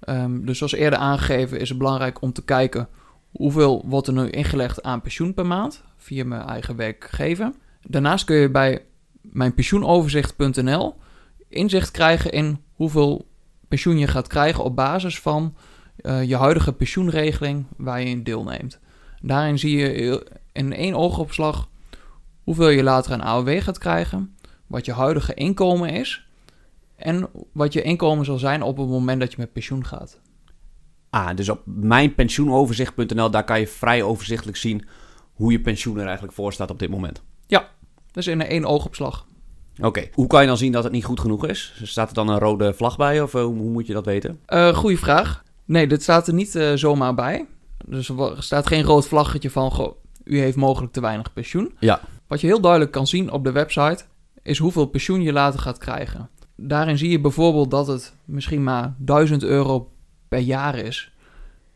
Ehm, 0.00 0.44
dus 0.44 0.58
zoals 0.58 0.72
eerder 0.72 0.98
aangegeven 0.98 1.60
is 1.60 1.68
het 1.68 1.78
belangrijk 1.78 2.22
om 2.22 2.32
te 2.32 2.44
kijken 2.44 2.88
hoeveel 3.30 3.84
wordt 3.86 4.06
er 4.06 4.12
nu 4.12 4.30
ingelegd 4.30 4.82
aan 4.82 5.00
pensioen 5.00 5.34
per 5.34 5.46
maand 5.46 5.84
via 5.96 6.24
mijn 6.24 6.42
eigen 6.42 6.76
werkgever. 6.76 7.52
Daarnaast 7.82 8.24
kun 8.24 8.36
je 8.36 8.50
bij 8.50 8.84
mijnpensioenoverzicht.nl 9.20 10.94
inzicht 11.48 11.90
krijgen 11.90 12.32
in 12.32 12.62
hoeveel 12.72 13.28
pensioen 13.68 13.98
je 13.98 14.06
gaat 14.06 14.26
krijgen 14.26 14.64
op 14.64 14.76
basis 14.76 15.20
van 15.20 15.56
eh, 15.96 16.24
je 16.24 16.36
huidige 16.36 16.72
pensioenregeling 16.72 17.66
waar 17.76 18.00
je 18.00 18.06
in 18.06 18.22
deelneemt. 18.22 18.80
Daarin 19.22 19.58
zie 19.58 19.76
je 19.76 20.26
in 20.52 20.72
één 20.72 20.94
oogopslag 20.94 21.68
hoeveel 22.44 22.68
je 22.68 22.82
later 22.82 23.12
aan 23.12 23.20
AOW 23.20 23.60
gaat 23.62 23.78
krijgen, 23.78 24.36
wat 24.66 24.84
je 24.84 24.92
huidige 24.92 25.34
inkomen 25.34 25.90
is 25.90 26.27
en 26.98 27.28
wat 27.52 27.72
je 27.72 27.82
inkomen 27.82 28.24
zal 28.24 28.38
zijn 28.38 28.62
op 28.62 28.76
het 28.76 28.88
moment 28.88 29.20
dat 29.20 29.30
je 29.30 29.36
met 29.38 29.52
pensioen 29.52 29.86
gaat. 29.86 30.20
Ah, 31.10 31.36
dus 31.36 31.48
op 31.48 31.62
mijnpensioenoverzicht.nl, 31.64 33.30
daar 33.30 33.44
kan 33.44 33.60
je 33.60 33.66
vrij 33.66 34.02
overzichtelijk 34.02 34.56
zien 34.56 34.86
hoe 35.32 35.52
je 35.52 35.60
pensioen 35.60 35.98
er 35.98 36.04
eigenlijk 36.04 36.34
voor 36.34 36.52
staat 36.52 36.70
op 36.70 36.78
dit 36.78 36.90
moment. 36.90 37.22
Dus 38.18 38.26
in 38.26 38.42
één 38.42 38.64
oogopslag. 38.64 39.26
Oké, 39.80 40.08
hoe 40.12 40.26
kan 40.26 40.40
je 40.40 40.46
dan 40.46 40.56
zien 40.56 40.72
dat 40.72 40.84
het 40.84 40.92
niet 40.92 41.04
goed 41.04 41.20
genoeg 41.20 41.46
is? 41.46 41.80
Staat 41.82 42.08
er 42.08 42.14
dan 42.14 42.28
een 42.28 42.38
rode 42.38 42.74
vlag 42.74 42.96
bij 42.96 43.20
of 43.20 43.34
eh, 43.34 43.42
hoe 43.42 43.70
moet 43.70 43.86
je 43.86 43.92
dat 43.92 44.04
weten? 44.04 44.40
Eh 44.46 44.74
goeie 44.74 44.98
vraag. 44.98 45.42
Nee, 45.64 45.86
dit 45.86 46.02
staat 46.02 46.26
er 46.26 46.34
niet 46.34 46.54
eh, 46.54 46.72
zomaar 46.74 47.14
bij. 47.14 47.46
Dus 47.86 48.08
er 48.08 48.20
er 48.20 48.42
staat 48.42 48.66
geen 48.66 48.82
rood 48.82 49.06
vlaggetje 49.06 49.50
van, 49.50 49.70
goh, 49.70 49.96
u 50.24 50.38
heeft 50.38 50.56
mogelijk 50.56 50.92
te 50.92 51.00
weinig 51.00 51.32
pensioen. 51.32 51.74
Ja. 51.78 52.00
Wat 52.26 52.40
je 52.40 52.46
heel 52.46 52.60
duidelijk 52.60 52.92
kan 52.92 53.06
zien 53.06 53.32
op 53.32 53.44
de 53.44 53.52
website, 53.52 54.04
is 54.42 54.58
hoeveel 54.58 54.86
pensioen 54.86 55.22
je 55.22 55.32
later 55.32 55.60
gaat 55.60 55.78
krijgen. 55.78 56.30
Daarin 56.60 56.98
zie 56.98 57.10
je 57.10 57.20
bijvoorbeeld 57.20 57.70
dat 57.70 57.86
het 57.86 58.14
misschien 58.24 58.62
maar 58.62 58.94
1000 58.98 59.42
euro 59.42 59.90
per 60.28 60.38
jaar 60.38 60.74
is. 60.74 61.12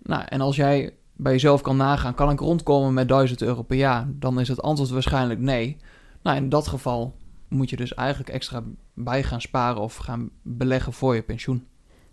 Nou, 0.03 0.25
en 0.29 0.41
als 0.41 0.57
jij 0.57 0.95
bij 1.17 1.33
jezelf 1.33 1.61
kan 1.61 1.77
nagaan, 1.77 2.15
kan 2.15 2.31
ik 2.31 2.41
rondkomen 2.41 2.95
met 2.95 3.09
1000 3.09 3.43
euro 3.43 3.63
per 3.63 3.77
jaar? 3.77 4.07
Dan 4.09 4.41
is 4.41 4.49
het 4.49 4.63
antwoord 4.63 4.91
waarschijnlijk 4.91 5.41
nee. 5.41 5.77
Nou, 6.23 6.37
in 6.37 6.49
dat 6.49 6.67
geval 6.69 7.17
moet 7.49 7.71
je 7.71 7.77
dus 7.77 7.95
eigenlijk 7.95 8.31
extra 8.31 8.63
bij 8.95 9.23
gaan 9.23 9.41
sparen 9.41 9.83
of 9.83 9.97
gaan 9.97 10.31
beleggen 10.43 10.93
voor 10.93 11.15
je 11.15 11.23
pensioen. 11.23 11.67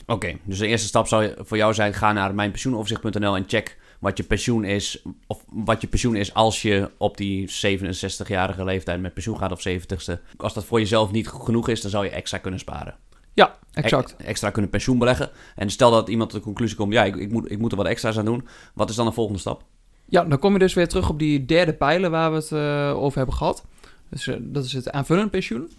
Oké, 0.06 0.38
dus 0.44 0.58
de 0.58 0.68
eerste 0.68 0.88
stap 0.88 1.08
zou 1.08 1.34
voor 1.38 1.58
jou 1.58 1.74
zijn: 1.74 1.94
ga 1.94 2.14
naar 2.14 2.36
mijnpensioenoverzicht.nl 2.36 3.36
en 3.36 3.44
check 3.48 3.78
wat 4.00 4.18
je 4.18 4.24
pensioen 4.24 4.64
is. 4.64 5.04
Of 5.28 5.44
wat 5.48 5.82
je 5.82 5.88
pensioen 5.88 6.16
is 6.16 6.34
als 6.34 6.62
je 6.62 6.92
op 6.98 7.18
die 7.18 7.50
67-jarige 7.50 8.64
leeftijd 8.64 9.02
met 9.02 9.14
pensioen 9.14 9.38
gaat 9.38 9.52
of 9.52 9.68
70ste. 9.70 10.36
Als 10.38 10.54
dat 10.54 10.66
voor 10.66 10.80
jezelf 10.80 11.12
niet 11.12 11.28
genoeg 11.28 11.68
is, 11.68 11.82
dan 11.82 11.92
zou 11.92 12.04
je 12.06 12.12
extra 12.12 12.38
kunnen 12.38 12.60
sparen. 12.60 12.96
Ja, 13.34 13.58
exact. 13.74 14.16
E- 14.18 14.24
extra 14.24 14.50
kunnen 14.50 14.72
pensioen 14.72 14.98
beleggen. 14.98 15.30
En 15.56 15.70
stel 15.70 15.92
dat 15.92 16.10
iemand 16.10 16.30
tot 16.30 16.40
de 16.40 16.46
conclusie 16.46 16.78
komt: 16.78 16.94
ja, 16.94 17.04
ik, 17.04 17.16
ik, 17.16 17.32
moet, 17.32 17.52
ik 17.52 17.60
moet 17.60 17.72
er 17.72 17.78
wat 17.78 17.86
extra's 17.86 18.18
aan 18.18 18.26
doen. 18.26 18.48
Wat 18.74 18.90
is 18.90 18.96
dan 18.96 19.06
de 19.06 19.12
volgende 19.12 19.40
stap? 19.40 19.64
Ja, 20.06 20.24
dan 20.24 20.40
kom 20.40 20.54
je 20.54 20.60
dus 20.60 20.74
weer 20.74 20.88
terug 20.88 21.10
op 21.10 21.20
die 21.20 21.46
derde 21.46 21.74
pijler 21.74 22.10
waar 22.10 22.32
we 22.32 22.38
het 22.38 22.52
eh, 22.52 23.04
over 23.04 23.18
hebben 23.18 23.36
gehad. 23.36 23.66
Dus 24.10 24.28
eh, 24.28 24.36
dat 24.40 24.66
is 24.66 24.74
het 24.74 24.92
aanvullend 24.92 25.32
pensioen. 25.32 25.72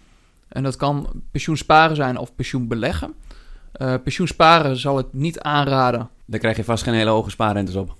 En 0.47 0.63
dat 0.63 0.75
kan 0.75 1.07
pensioen 1.31 1.57
sparen 1.57 1.95
zijn 1.95 2.17
of 2.17 2.35
pensioen 2.35 2.67
beleggen. 2.67 3.13
Eh 3.71 3.95
pensioen 4.03 4.27
sparen 4.27 4.77
zal 4.77 4.99
ik 4.99 5.05
niet 5.11 5.39
aanraden. 5.39 6.09
Dan 6.25 6.39
krijg 6.39 6.57
je 6.57 6.63
vast 6.63 6.83
geen 6.83 6.93
hele 6.93 7.09
hoge 7.09 7.29
spaarrentes 7.29 7.75
op. 7.75 7.95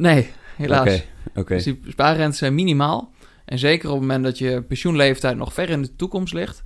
Nee, 0.00 0.30
helaas. 0.56 0.80
Oké, 0.88 1.02
oké. 1.40 1.54
Dus 1.54 1.64
die 1.64 1.80
spaarrentes 1.88 2.38
zijn 2.38 2.54
minimaal. 2.54 3.10
En 3.44 3.58
zeker 3.58 3.88
op 3.88 3.92
het 3.94 4.00
moment 4.00 4.24
dat 4.24 4.38
je 4.38 4.62
pensioenleeftijd 4.62 5.36
nog 5.36 5.52
ver 5.52 5.70
in 5.70 5.82
de 5.82 5.96
toekomst 5.96 6.34
ligt, 6.34 6.62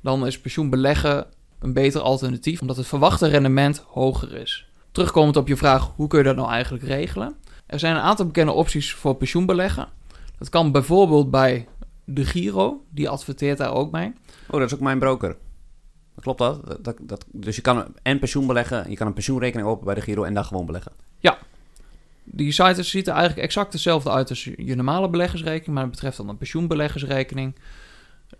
dan 0.00 0.26
is 0.26 0.40
pensioen 0.40 0.70
beleggen 0.70 1.26
een 1.58 1.72
beter 1.72 2.00
alternatief, 2.00 2.60
omdat 2.60 2.76
het 2.76 2.86
verwachte 2.86 3.26
rendement 3.28 3.84
hoger 3.86 4.34
is. 4.34 4.68
Terugkomend 4.92 5.36
op 5.36 5.48
je 5.48 5.56
vraag, 5.56 5.90
hoe 5.96 6.08
kun 6.08 6.18
je 6.18 6.24
dat 6.24 6.36
nou 6.36 6.50
eigenlijk 6.50 6.84
regelen? 6.84 7.34
Er 7.66 7.78
zijn 7.78 7.94
een 7.96 8.02
aantal 8.02 8.26
bekende 8.26 8.52
opties 8.52 8.92
voor 8.94 9.14
pensioenbeleggen. 9.16 9.88
Dat 10.38 10.48
kan 10.48 10.72
bijvoorbeeld 10.72 11.30
bij 11.30 11.68
de 12.04 12.24
Giro, 12.24 12.84
die 12.90 13.08
adverteert 13.08 13.58
daar 13.58 13.72
ook 13.72 13.90
mee. 13.92 14.12
Oh, 14.50 14.58
dat 14.60 14.68
is 14.68 14.74
ook 14.74 14.80
mijn 14.80 14.98
broker. 14.98 15.36
Klopt 16.20 16.38
dat? 16.38 16.66
Dat, 16.66 16.84
dat, 16.84 16.96
dat- 17.00 17.24
dus 17.32 17.56
je 17.56 17.62
kan 17.62 17.84
en 18.02 18.18
pensioen 18.18 18.46
beleggen, 18.46 18.90
je 18.90 18.96
kan 18.96 19.06
een 19.06 19.12
pensioenrekening 19.12 19.68
openen 19.68 19.84
bij 19.86 19.94
de 19.94 20.00
Giro 20.10 20.22
en 20.24 20.34
dan 20.34 20.44
gewoon 20.44 20.66
beleggen. 20.66 20.92
Die 22.28 22.52
site 22.52 22.82
ziet 22.82 23.06
er 23.06 23.12
eigenlijk 23.12 23.42
exact 23.42 23.72
hetzelfde 23.72 24.10
uit 24.10 24.28
als 24.28 24.44
je 24.44 24.74
normale 24.74 25.10
beleggersrekening, 25.10 25.74
maar 25.74 25.82
het 25.82 25.92
betreft 25.92 26.16
dan 26.16 26.28
een 26.28 26.36
pensioenbeleggersrekening. 26.36 27.54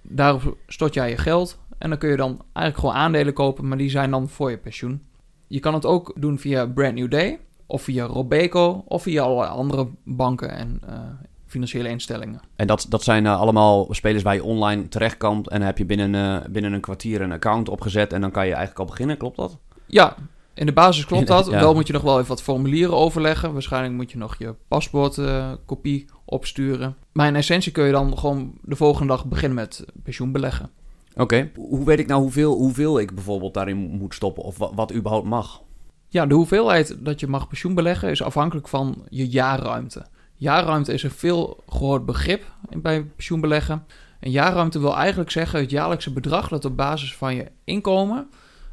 Daarop 0.02 0.56
stort 0.66 0.94
jij 0.94 1.10
je 1.10 1.16
geld 1.16 1.58
en 1.78 1.88
dan 1.88 1.98
kun 1.98 2.10
je 2.10 2.16
dan 2.16 2.42
eigenlijk 2.52 2.76
gewoon 2.78 3.04
aandelen 3.04 3.32
kopen, 3.32 3.68
maar 3.68 3.78
die 3.78 3.90
zijn 3.90 4.10
dan 4.10 4.28
voor 4.28 4.50
je 4.50 4.58
pensioen. 4.58 5.02
Je 5.46 5.60
kan 5.60 5.74
het 5.74 5.86
ook 5.86 6.12
doen 6.16 6.38
via 6.38 6.66
Brand 6.66 6.94
New 6.94 7.10
Day, 7.10 7.38
of 7.66 7.82
via 7.82 8.04
Robeco, 8.04 8.84
of 8.88 9.02
via 9.02 9.22
allerlei 9.22 9.50
andere 9.50 9.88
banken 10.04 10.50
en 10.50 10.80
eh, 10.86 10.98
financiële 11.46 11.88
instellingen. 11.88 12.40
En 12.56 12.66
dat, 12.66 12.86
dat 12.88 13.02
zijn 13.02 13.26
eh, 13.26 13.40
allemaal 13.40 13.86
spelers 13.90 14.22
waar 14.22 14.34
je 14.34 14.44
online 14.44 14.88
terecht 14.88 15.16
kan. 15.16 15.36
En 15.36 15.58
dan 15.58 15.66
heb 15.66 15.78
je 15.78 15.84
binnen, 15.84 16.14
eh, 16.14 16.48
binnen 16.50 16.72
een 16.72 16.80
kwartier 16.80 17.20
een 17.20 17.32
account 17.32 17.68
opgezet. 17.68 18.12
En 18.12 18.20
dan 18.20 18.30
kan 18.30 18.46
je 18.46 18.54
eigenlijk 18.54 18.80
al 18.80 18.86
beginnen, 18.86 19.16
klopt 19.16 19.36
dat? 19.36 19.58
Ja, 19.86 20.16
in 20.56 20.66
de 20.66 20.72
basis 20.72 21.06
klopt 21.06 21.26
dat. 21.26 21.46
Ja. 21.46 21.60
Wel 21.60 21.74
moet 21.74 21.86
je 21.86 21.92
nog 21.92 22.02
wel 22.02 22.16
even 22.16 22.28
wat 22.28 22.42
formulieren 22.42 22.96
overleggen. 22.96 23.52
Waarschijnlijk 23.52 23.94
moet 23.94 24.10
je 24.10 24.18
nog 24.18 24.38
je 24.38 24.54
paspoortkopie 24.68 26.06
opsturen. 26.24 26.96
Maar 27.12 27.26
in 27.26 27.36
essentie 27.36 27.72
kun 27.72 27.84
je 27.84 27.92
dan 27.92 28.18
gewoon 28.18 28.52
de 28.62 28.76
volgende 28.76 29.08
dag 29.08 29.24
beginnen 29.24 29.56
met 29.56 29.84
pensioen 30.02 30.32
beleggen. 30.32 30.70
Oké. 31.14 31.50
Hoe 31.56 31.84
weet 31.84 31.98
ik 31.98 32.06
nou 32.06 32.20
hoeveel, 32.20 32.54
hoeveel 32.54 33.00
ik 33.00 33.14
bijvoorbeeld 33.14 33.54
daarin 33.54 33.76
moet 33.76 34.14
stoppen? 34.14 34.42
Of 34.42 34.58
wat, 34.58 34.72
wat 34.74 34.94
überhaupt 34.94 35.26
mag? 35.26 35.62
Ja, 36.08 36.26
de 36.26 36.34
hoeveelheid 36.34 36.96
dat 36.98 37.20
je 37.20 37.26
mag 37.26 37.48
pensioen 37.48 37.74
beleggen 37.74 38.10
is 38.10 38.22
afhankelijk 38.22 38.68
van 38.68 39.04
je 39.08 39.28
jaarruimte. 39.28 40.06
Jaarruimte 40.34 40.92
is 40.92 41.02
een 41.02 41.10
veel 41.10 41.62
gehoord 41.68 42.06
begrip 42.06 42.44
bij 42.76 43.04
pensioenbeleggen. 43.04 43.84
En 44.20 44.30
jaarruimte 44.30 44.78
wil 44.78 44.96
eigenlijk 44.96 45.30
zeggen 45.30 45.60
het 45.60 45.70
jaarlijkse 45.70 46.12
bedrag 46.12 46.48
dat 46.48 46.64
op 46.64 46.76
basis 46.76 47.14
van 47.14 47.34
je 47.34 47.50
inkomen, 47.64 48.28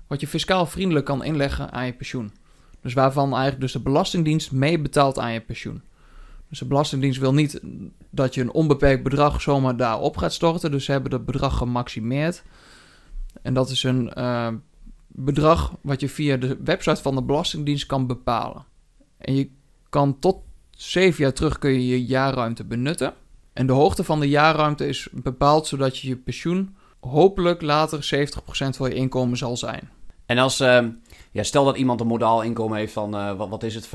wat 0.08 0.20
je 0.20 0.28
fiscaal 0.28 0.66
vriendelijk 0.66 1.06
kan 1.06 1.24
inleggen 1.24 1.72
aan 1.72 1.86
je 1.86 1.94
pensioen. 1.94 2.32
Dus 2.82 2.94
waarvan 2.94 3.32
eigenlijk 3.32 3.62
dus 3.62 3.72
de 3.72 3.80
Belastingdienst 3.80 4.52
mee 4.52 4.80
betaalt 4.80 5.20
aan 5.20 5.34
je 5.34 5.42
pensioen. 5.42 5.82
Dus 6.50 6.60
de 6.60 6.66
Belastingdienst 6.66 7.20
wil 7.20 7.34
niet 7.34 7.60
dat 8.10 8.34
je 8.34 8.42
een 8.42 8.52
onbeperkt 8.52 9.04
bedrag 9.04 9.42
zomaar 9.42 9.78
daarop 9.78 10.18
gaat 10.18 10.34
storten. 10.34 10.72
Dus 10.72 10.86
ze 10.86 10.92
hebben 10.92 11.12
dat 11.12 11.26
bedrag 11.26 11.58
gemaximeerd. 11.58 12.44
En 13.42 13.54
dat 13.54 13.70
is 13.70 13.84
een 13.84 14.12
uh, 14.18 14.48
bedrag 15.08 15.74
wat 15.82 16.02
je 16.02 16.10
via 16.10 16.38
de 16.38 16.58
website 16.64 17.02
van 17.02 17.16
de 17.16 17.24
Belastingdienst 17.24 17.86
kan 17.86 18.08
bepalen. 18.08 18.66
En 19.18 19.36
je 19.36 19.50
kan 19.90 20.20
tot 20.20 20.38
zeven 20.72 21.24
jaar 21.24 21.34
terug 21.34 21.60
kun 21.60 21.72
je 21.72 21.88
je 21.88 22.06
jaarruimte 22.06 22.64
benutten. 22.64 23.14
En 23.54 23.68
de 23.68 23.74
hoogte 23.74 24.04
van 24.04 24.20
de 24.20 24.30
jaarruimte 24.30 24.88
is 24.88 25.08
bepaald 25.12 25.68
zodat 25.68 25.98
je 25.98 26.08
je 26.08 26.18
pensioen 26.18 26.76
hopelijk 27.10 27.62
later 27.62 28.30
70% 28.32 28.40
van 28.70 28.90
je 28.90 28.96
inkomen 28.96 29.38
zal 29.38 29.58
zijn. 29.58 29.90
En 30.26 30.38
als, 30.38 30.62
uh, 30.62 30.86
ja, 31.32 31.44
stel 31.44 31.66
dat 31.66 31.78
iemand 31.78 32.02
een 32.02 32.08
modaal 32.08 32.42
inkomen 32.42 32.78
heeft 32.78 32.94
van, 32.94 33.16
uh, 33.16 33.38
wat, 33.38 33.50
wat 33.50 33.64
is 33.64 33.76
het, 33.76 33.88
35.000. 33.88 33.92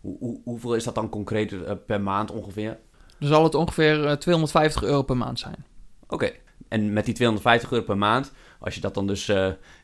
Hoe, 0.00 0.16
hoe, 0.18 0.40
hoeveel 0.44 0.74
is 0.74 0.84
dat 0.84 0.94
dan 0.94 1.08
concreet 1.08 1.52
uh, 1.52 1.70
per 1.86 2.00
maand 2.00 2.30
ongeveer? 2.30 2.78
Dan 3.18 3.28
zal 3.28 3.44
het 3.44 3.54
ongeveer 3.54 4.18
250 4.18 4.82
euro 4.82 5.02
per 5.02 5.16
maand 5.16 5.38
zijn. 5.38 5.64
Oké, 6.02 6.14
okay. 6.14 6.40
en 6.68 6.92
met 6.92 7.04
die 7.04 7.14
250 7.14 7.70
euro 7.72 7.84
per 7.84 7.98
maand, 7.98 8.32
als 8.60 8.74
je 8.74 8.80
dat 8.80 8.94
dan 8.94 9.06
dus 9.06 9.32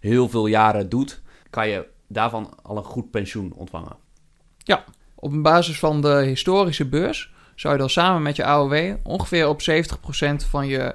heel 0.00 0.28
veel 0.28 0.46
jaren 0.46 0.88
doet, 0.88 1.22
kan 1.50 1.68
je 1.68 1.86
daarvan 2.06 2.54
al 2.62 2.76
een 2.76 2.84
goed 2.84 3.10
pensioen 3.10 3.52
ontvangen. 3.52 3.96
Ja, 4.58 4.84
op 5.14 5.42
basis 5.42 5.78
van 5.78 6.00
de 6.00 6.22
historische 6.24 6.88
beurs 6.88 7.34
zou 7.54 7.74
je 7.74 7.80
dan 7.80 7.90
samen 7.90 8.22
met 8.22 8.36
je 8.36 8.44
AOW 8.44 8.96
ongeveer 9.02 9.48
op 9.48 9.60
70% 9.60 9.64
van 10.48 10.66
je 10.66 10.94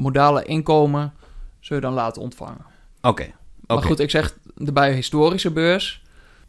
modale 0.00 0.44
inkomen 0.44 1.12
zul 1.60 1.76
je 1.76 1.82
dan 1.82 1.92
laten 1.92 2.22
ontvangen. 2.22 2.64
Oké. 3.00 3.08
Okay. 3.08 3.34
Maar 3.66 3.82
goed, 3.82 4.00
ik 4.00 4.10
zeg 4.10 4.36
erbij 4.64 4.94
historische 4.94 5.50
beurs. 5.50 6.02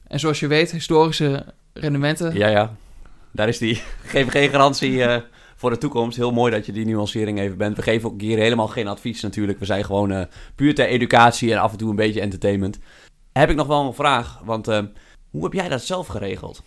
En 0.08 0.20
zoals 0.20 0.40
je 0.40 0.48
weet, 0.48 0.72
historische 0.72 1.46
rendementen. 1.74 2.34
Ja, 2.34 2.48
ja. 2.48 2.76
Daar 3.32 3.48
is 3.48 3.58
die. 3.58 3.82
Geef 4.04 4.30
geen 4.30 4.50
garantie 4.50 4.92
uh, 4.92 5.18
voor 5.56 5.70
de 5.70 5.78
toekomst. 5.78 6.18
Heel 6.18 6.32
mooi 6.32 6.52
dat 6.52 6.66
je 6.66 6.72
die 6.72 6.86
nuancering 6.86 7.40
even 7.40 7.58
bent. 7.58 7.76
We 7.76 7.82
geven 7.82 8.10
ook 8.10 8.22
hier 8.22 8.38
helemaal 8.38 8.68
geen 8.68 8.88
advies 8.88 9.22
natuurlijk. 9.22 9.60
We 9.60 9.66
zijn 9.66 9.86
gewoon 9.86 10.12
uh, 10.12 10.22
puur 10.56 10.76
ter 10.76 10.86
educatie 10.86 11.52
en 11.52 11.60
af 11.60 11.72
en 11.72 11.78
toe 11.78 11.90
een 11.90 11.96
beetje 11.96 12.22
entertainment. 12.22 12.80
Heb 13.32 13.50
ik 13.50 13.56
nog 13.56 13.68
wel 13.68 13.86
een 13.86 13.94
vraag, 13.94 14.42
want 14.44 14.70
uh, 14.70 14.80
hoe 15.30 15.44
heb 15.44 15.54
jij 15.54 15.70
dat 15.70 15.82
zelf 15.82 16.08
geregeld? 16.08 16.64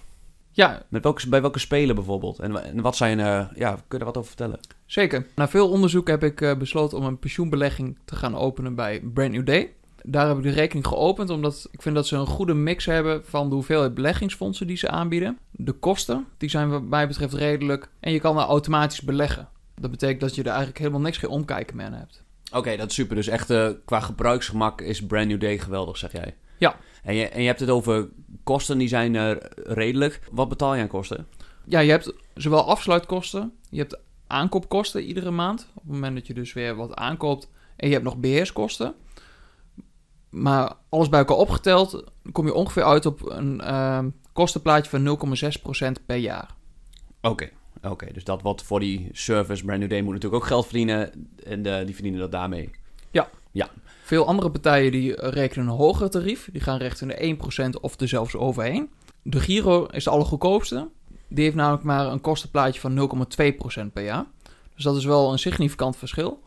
Ja. 0.55 0.83
Met 0.89 1.03
welke, 1.03 1.29
bij 1.29 1.41
welke 1.41 1.59
spelen 1.59 1.95
bijvoorbeeld? 1.95 2.39
En, 2.39 2.65
en 2.65 2.81
wat 2.81 2.97
zijn, 2.97 3.19
uh, 3.19 3.47
ja, 3.55 3.73
kun 3.73 3.83
je 3.89 3.99
er 3.99 4.05
wat 4.05 4.17
over 4.17 4.29
vertellen? 4.29 4.61
Zeker. 4.87 5.27
Na 5.35 5.49
veel 5.49 5.71
onderzoek 5.71 6.09
heb 6.09 6.23
ik 6.23 6.41
uh, 6.41 6.57
besloten 6.57 6.99
om 6.99 7.05
een 7.05 7.19
pensioenbelegging 7.19 7.99
te 8.05 8.17
gaan 8.17 8.37
openen 8.37 8.75
bij 8.75 9.01
Brand 9.01 9.33
New 9.33 9.47
Day. 9.47 9.73
Daar 10.03 10.29
heb 10.29 10.37
ik 10.37 10.43
de 10.43 10.51
rekening 10.51 10.87
geopend 10.87 11.31
omdat 11.31 11.69
ik 11.71 11.83
vind 11.83 11.95
dat 11.95 12.07
ze 12.07 12.17
een 12.17 12.27
goede 12.27 12.55
mix 12.55 12.85
hebben 12.85 13.25
van 13.25 13.49
de 13.49 13.55
hoeveelheid 13.55 13.95
beleggingsfondsen 13.95 14.67
die 14.67 14.77
ze 14.77 14.89
aanbieden. 14.89 15.39
De 15.51 15.73
kosten, 15.73 16.27
die 16.39 16.51
zijn 16.51 16.71
wat 16.71 16.83
mij 16.83 17.09
betreft 17.09 17.35
redelijk. 17.35 17.89
En 18.01 18.13
je 18.13 18.21
kan 18.21 18.39
er 18.39 18.45
automatisch 18.45 19.01
beleggen. 19.03 19.49
Dat 19.75 19.91
betekent 19.91 20.21
dat 20.21 20.35
je 20.35 20.43
er 20.43 20.49
eigenlijk 20.49 20.79
helemaal 20.79 21.01
niks 21.01 21.19
geen 21.19 21.31
omkijken 21.31 21.77
meer 21.77 21.87
aan 21.87 21.93
hebt. 21.93 22.23
Oké, 22.49 22.59
okay, 22.59 22.77
dat 22.77 22.89
is 22.89 22.95
super. 22.95 23.17
Dus 23.17 23.29
echt 23.29 23.51
uh, 23.51 23.69
qua 23.85 24.01
gebruiksgemak 24.01 24.81
is 24.81 25.07
Brand 25.07 25.29
New 25.29 25.41
Day 25.41 25.59
geweldig, 25.59 25.97
zeg 25.97 26.13
jij? 26.13 26.35
Ja. 26.59 26.77
En 27.03 27.15
je, 27.15 27.29
en 27.29 27.41
je 27.41 27.47
hebt 27.47 27.61
het 27.61 27.71
over 27.71 28.09
kosten, 28.43 28.79
die 28.79 28.89
zijn 28.89 29.15
uh, 29.15 29.31
redelijk. 29.55 30.21
Wat 30.31 30.49
betaal 30.49 30.75
je 30.75 30.83
aan 30.83 30.89
kosten? 30.89 31.27
Ja, 31.65 31.81
je 31.81 31.91
hebt 31.91 32.13
zowel 32.35 32.69
afsluitkosten, 32.69 33.53
je 33.71 33.79
hebt 33.79 33.99
aankoopkosten 34.27 35.03
iedere 35.03 35.31
maand. 35.31 35.69
Op 35.75 35.83
het 35.83 35.93
moment 35.93 36.15
dat 36.15 36.27
je 36.27 36.35
dus 36.35 36.53
weer 36.53 36.77
wat 36.77 36.95
aankoopt. 36.95 37.49
En 37.77 37.87
je 37.87 37.93
hebt 37.93 38.05
nog 38.05 38.17
beheerskosten. 38.17 38.95
Maar 40.31 40.73
alles 40.89 41.09
bij 41.09 41.19
elkaar 41.19 41.37
opgeteld 41.37 42.05
kom 42.33 42.47
je 42.47 42.55
ongeveer 42.55 42.85
uit 42.85 43.07
op 43.07 43.31
een 43.31 43.61
uh, 43.65 44.05
kostenplaatje 44.33 44.91
van 44.91 45.19
0,6% 45.99 46.05
per 46.07 46.17
jaar. 46.17 46.55
Oké, 47.21 47.29
okay, 47.29 47.53
oké. 47.77 47.89
Okay. 47.89 48.13
Dus 48.13 48.25
dat 48.25 48.43
wat 48.43 48.63
voor 48.63 48.81
die 48.81 49.09
service 49.13 49.65
Brand 49.65 49.81
New 49.81 49.91
Day 49.91 50.01
moet 50.01 50.13
natuurlijk 50.13 50.43
ook 50.43 50.49
geld 50.49 50.65
verdienen. 50.65 51.29
En 51.45 51.67
uh, 51.67 51.85
die 51.85 51.95
verdienen 51.95 52.21
dat 52.21 52.33
daarmee. 52.33 52.71
Ja. 53.11 53.29
Ja. 53.55 53.71
Veel 54.03 54.27
andere 54.27 54.51
partijen 54.51 54.93
die 54.93 55.29
rekenen 55.31 55.67
een 55.67 55.77
hoger 55.77 56.11
tarief. 56.11 56.49
Die 56.53 56.61
gaan 56.61 56.79
richting 56.79 57.15
de 57.15 57.77
1% 57.77 57.81
of 57.81 58.01
er 58.01 58.09
zelfs 58.09 58.37
overheen. 58.37 58.91
De 59.23 59.41
Giro 59.41 59.87
is 59.87 60.05
de 60.05 60.11
allergoedkoopste. 60.11 60.89
Die 61.29 61.45
heeft 61.45 61.57
namelijk 61.57 61.83
maar 61.83 62.07
een 62.07 62.21
kostenplaatje 62.21 62.81
van 62.81 63.11
0,2% 63.89 63.93
per 63.93 64.05
jaar. 64.05 64.25
Dus 64.75 64.85
dat 64.85 64.97
is 64.97 65.05
wel 65.05 65.33
een 65.33 65.39
significant 65.39 65.97
verschil. 65.97 66.43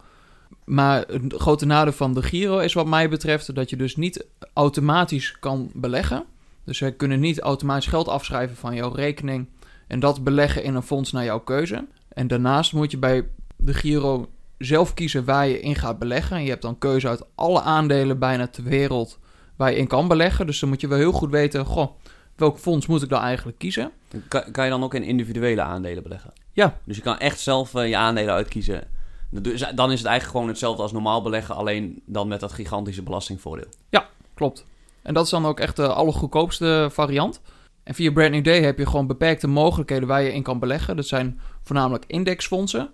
Maar 0.63 1.06
het 1.08 1.34
grote 1.34 1.65
nadeel 1.65 1.93
van 1.93 2.13
de 2.13 2.24
Giro 2.24 2.58
is 2.58 2.74
wat 2.74 2.86
mij 2.86 3.10
betreft 3.10 3.56
dat 3.56 3.70
je 3.70 3.76
dus 3.76 3.96
niet 3.96 4.26
automatisch 4.54 5.39
kan 5.39 5.72
beleggen. 5.74 6.26
Dus 6.63 6.78
ze 6.78 6.91
kunnen 6.91 7.20
niet 7.20 7.39
automatisch 7.39 7.88
geld 7.88 8.08
afschrijven 8.08 8.56
van 8.56 8.76
jouw 8.76 8.91
rekening 8.91 9.48
en 9.88 10.00
dat 10.00 10.24
beleggen 10.24 10.63
in 10.63 10.76
een 10.76 10.84
fonds 10.84 11.12
naar 11.12 11.24
jouw 11.24 11.39
keuze. 11.39 11.88
En 12.08 12.28
daarnaast 12.28 12.74
moet 12.74 12.91
je 12.91 12.98
bij 12.98 13.28
de 13.56 13.74
Giro 13.74 14.30
zelf 14.58 14.93
kiezen 14.93 15.26
waar 15.26 15.48
je 15.48 15.60
in 15.60 15.76
gaat 15.76 16.00
beleggen. 16.00 16.38
En 16.38 16.43
je 16.43 16.50
hebt 16.50 16.62
dan 16.62 16.78
keuze 16.78 17.08
uit 17.08 17.26
alle 17.36 17.62
aandelen 17.62 18.20
bijna 18.20 18.48
ter 18.48 18.63
wereld 18.63 19.20
waar 19.56 19.72
je 19.72 19.78
in 19.78 19.88
kan 19.88 20.08
beleggen. 20.08 20.46
Dus 20.46 20.60
dan 20.60 20.70
moet 20.70 20.82
je 20.82 20.88
wel 20.88 20.98
heel 20.98 21.12
goed 21.12 21.32
weten, 21.32 21.65
goh, 21.65 21.91
welk 22.36 22.58
fonds 22.58 22.88
moet 22.88 23.02
ik 23.02 23.10
dan 23.10 23.22
eigenlijk 23.22 23.58
kiezen? 23.58 23.91
Kan, 24.28 24.52
kan 24.52 24.63
je 24.63 24.70
dan 24.70 24.84
ook 24.84 24.93
in 24.93 25.04
individuele 25.04 25.62
aandelen 25.62 26.04
beleggen? 26.04 26.34
Ja. 26.54 26.78
Dus 26.84 26.96
je 26.96 27.02
kan 27.02 27.17
echt 27.17 27.39
zelf 27.39 27.74
uh, 27.74 27.88
je 27.88 27.98
aandelen 27.98 28.34
uitkiezen. 28.34 28.84
Dus 29.30 29.60
dan 29.76 29.91
is 29.91 29.98
het 29.98 30.08
eigenlijk 30.08 30.24
gewoon 30.32 30.48
hetzelfde 30.48 30.82
als 30.82 30.91
normaal 30.91 31.22
beleggen, 31.22 31.56
alleen 31.56 32.02
dan 32.06 32.28
met 32.28 32.39
dat 32.39 32.52
gigantische 32.52 33.04
belastingvoordeel. 33.04 33.70
Ja, 33.89 34.10
klopt. 34.34 34.65
En 35.02 35.13
dat 35.13 35.24
is 35.24 35.30
dan 35.30 35.46
ook 35.46 35.60
echt 35.60 35.76
de 35.76 35.88
allergoedkoopste 35.88 36.89
variant. 36.91 37.41
En 37.84 37.93
via 37.93 38.12
Brand 38.12 38.32
New 38.32 38.43
Day 38.43 38.62
heb 38.62 38.78
je 38.78 38.86
gewoon 38.86 39.08
beperkte 39.08 39.48
mogelijkheden 39.48 40.08
waar 40.08 40.22
je 40.22 40.34
in 40.34 40.43
kan 40.43 40.60
beleggen. 40.60 40.96
Dat 40.96 41.08
zijn 41.08 41.39
voornamelijk 41.63 42.06
indexfondsen. 42.08 42.89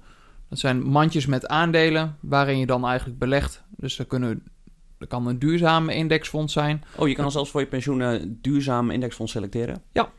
Dat 0.49 0.59
zijn 0.59 0.83
mandjes 0.83 1.25
met 1.25 1.47
aandelen 1.47 2.17
waarin 2.19 2.57
je 2.57 2.65
dan 2.65 2.85
eigenlijk 2.85 3.19
belegt. 3.19 3.63
Dus 3.77 3.95
dat, 3.95 4.07
kunnen, 4.07 4.43
dat 4.97 5.07
kan 5.07 5.27
een 5.27 5.39
duurzame 5.39 5.95
indexfonds 5.95 6.53
zijn. 6.53 6.83
Oh, 6.95 7.07
je 7.07 7.15
kan 7.15 7.31
zelfs 7.31 7.51
voor 7.51 7.61
je 7.61 7.67
pensioen 7.67 7.99
een 7.99 8.39
duurzame 8.41 8.93
indexfonds 8.93 9.31
selecteren? 9.31 9.81
Ja, 9.91 10.11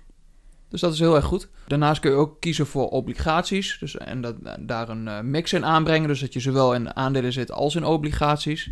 dus 0.75 0.83
dat 0.83 0.93
is 0.93 0.99
heel 0.99 1.17
erg 1.17 1.25
goed. 1.25 1.49
Daarnaast 1.67 2.01
kun 2.01 2.11
je 2.11 2.17
ook 2.17 2.41
kiezen 2.41 2.67
voor 2.67 2.89
obligaties. 2.89 3.77
Dus, 3.81 3.97
en 3.97 4.21
dat, 4.21 4.37
daar 4.61 4.89
een 4.89 5.07
uh, 5.07 5.21
mix 5.21 5.53
in 5.53 5.65
aanbrengen. 5.65 6.09
Dus 6.09 6.21
dat 6.21 6.33
je 6.33 6.41
zowel 6.41 6.75
in 6.75 6.97
aandelen 6.97 7.33
zit 7.33 7.53
als 7.53 7.75
in 7.75 7.85
obligaties. 7.85 8.71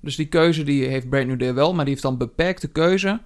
Dus 0.00 0.16
die 0.16 0.26
keuze 0.26 0.62
die 0.62 0.84
heeft 0.84 1.08
Brand 1.08 1.26
New 1.26 1.38
Day 1.38 1.54
wel, 1.54 1.74
maar 1.74 1.84
die 1.84 1.92
heeft 1.92 2.06
dan 2.06 2.18
beperkte 2.18 2.68
keuze. 2.68 3.20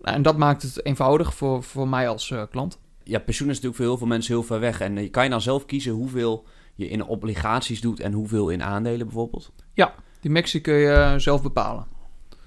En 0.00 0.22
dat 0.22 0.36
maakt 0.36 0.62
het 0.62 0.84
eenvoudig 0.86 1.34
voor, 1.34 1.62
voor 1.62 1.88
mij 1.88 2.08
als 2.08 2.30
uh, 2.30 2.42
klant. 2.50 2.78
Ja, 3.02 3.18
pensioen 3.18 3.48
is 3.48 3.54
natuurlijk 3.54 3.76
voor 3.76 3.90
heel 3.90 3.98
veel 3.98 4.06
mensen 4.06 4.34
heel 4.34 4.42
ver 4.42 4.60
weg. 4.60 4.80
En 4.80 4.96
uh, 4.96 5.10
kan 5.10 5.24
je 5.24 5.30
dan 5.30 5.40
zelf 5.40 5.66
kiezen 5.66 5.92
hoeveel 5.92 6.46
je 6.74 6.88
in 6.88 7.04
obligaties 7.04 7.80
doet 7.80 8.00
en 8.00 8.12
hoeveel 8.12 8.48
in 8.48 8.62
aandelen 8.62 9.06
bijvoorbeeld? 9.06 9.52
Ja, 9.72 9.94
die 10.20 10.30
mix 10.30 10.60
kun 10.60 10.74
je 10.74 11.14
zelf 11.16 11.42
bepalen. 11.42 11.86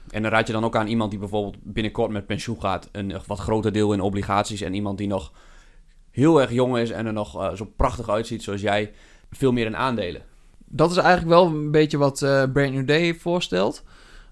En 0.10 0.22
dan 0.22 0.32
raad 0.32 0.48
je 0.48 0.54
dan 0.54 0.64
ook 0.64 0.76
aan 0.76 0.88
iemand 0.88 1.10
die 1.10 1.20
bijvoorbeeld 1.20 1.58
binnenkort 1.64 2.12
met 2.12 2.26
pensioen 2.26 2.62
gaat, 2.62 2.90
een 2.92 3.22
wat 3.26 3.40
groter 3.40 3.72
deel 3.72 3.94
in 3.94 4.02
obligaties 4.02 4.62
en 4.62 4.74
iemand 4.74 4.98
die 4.98 5.08
nog 5.08 5.32
heel 6.12 6.42
erg 6.42 6.52
jong 6.52 6.78
is 6.78 6.90
en 6.90 7.06
er 7.06 7.14
nog 7.14 7.42
uh, 7.42 7.54
zo 7.54 7.72
prachtig 7.76 8.10
uitziet 8.10 8.44
zoals 8.44 8.62
jij, 8.62 8.92
veel 9.32 9.52
meer 9.52 9.66
in 9.66 9.78
aandelen. 9.78 10.22
Dat 10.66 10.92
is 10.92 10.98
eigenlijk 10.98 11.30
wel 11.30 11.46
een 11.46 11.72
beetje 11.72 11.98
wat 11.98 12.22
uh, 12.22 12.44
Brand 12.54 12.74
New 12.74 12.88
Day 12.88 13.16
voorstelt. 13.16 13.84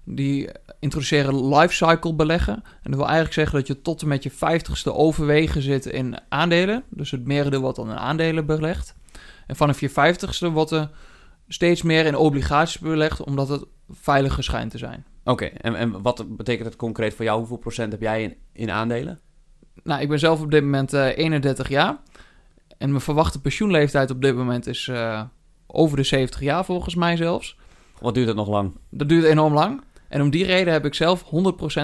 Die 0.04 0.48
introduceren 0.78 1.48
lifecycle 1.48 2.14
beleggen. 2.14 2.54
En 2.54 2.90
dat 2.90 2.94
wil 2.94 3.04
eigenlijk 3.04 3.34
zeggen 3.34 3.58
dat 3.58 3.66
je 3.66 3.82
tot 3.82 4.02
en 4.02 4.08
met 4.08 4.22
je 4.22 4.30
vijftigste 4.30 4.94
overwegen 4.94 5.62
zit 5.62 5.86
in 5.86 6.18
aandelen. 6.28 6.82
Dus 6.88 7.10
het 7.10 7.26
merendeel 7.26 7.60
wordt 7.60 7.76
dan 7.76 7.90
in 7.90 7.96
aandelen 7.96 8.46
belegd. 8.46 8.94
En 9.46 9.56
vanaf 9.56 9.80
je 9.80 9.90
vijftigste 9.90 10.50
wordt 10.50 10.70
er 10.70 10.90
steeds 11.48 11.82
meer 11.82 12.06
in 12.06 12.16
obligaties 12.16 12.78
belegd, 12.78 13.24
omdat 13.24 13.48
het 13.48 13.64
veiliger 13.90 14.44
schijnt 14.44 14.70
te 14.70 14.78
zijn. 14.78 15.04
Oké, 15.24 15.30
okay, 15.30 15.58
en, 15.60 15.74
en 15.74 16.02
wat 16.02 16.36
betekent 16.36 16.66
het 16.66 16.76
concreet 16.76 17.14
voor 17.14 17.24
jou? 17.24 17.38
Hoeveel 17.38 17.56
procent 17.56 17.92
heb 17.92 18.00
jij 18.00 18.22
in, 18.22 18.36
in 18.52 18.70
aandelen? 18.70 19.20
Nou, 19.82 20.00
ik 20.00 20.08
ben 20.08 20.18
zelf 20.18 20.40
op 20.40 20.50
dit 20.50 20.62
moment 20.62 20.94
uh, 20.94 21.16
31 21.16 21.68
jaar. 21.68 21.96
En 22.78 22.88
mijn 22.88 23.00
verwachte 23.00 23.40
pensioenleeftijd 23.40 24.10
op 24.10 24.22
dit 24.22 24.34
moment 24.34 24.66
is 24.66 24.86
uh, 24.86 25.22
over 25.66 25.96
de 25.96 26.02
70 26.02 26.40
jaar 26.40 26.64
volgens 26.64 26.94
mij 26.94 27.16
zelfs. 27.16 27.58
Wat 28.00 28.14
duurt 28.14 28.26
het 28.26 28.36
nog 28.36 28.48
lang? 28.48 28.72
Dat 28.90 29.08
duurt 29.08 29.24
enorm 29.24 29.52
lang. 29.52 29.82
En 30.08 30.22
om 30.22 30.30
die 30.30 30.44
reden 30.44 30.72
heb 30.72 30.84
ik 30.84 30.94
zelf 30.94 31.24
100% 31.24 31.28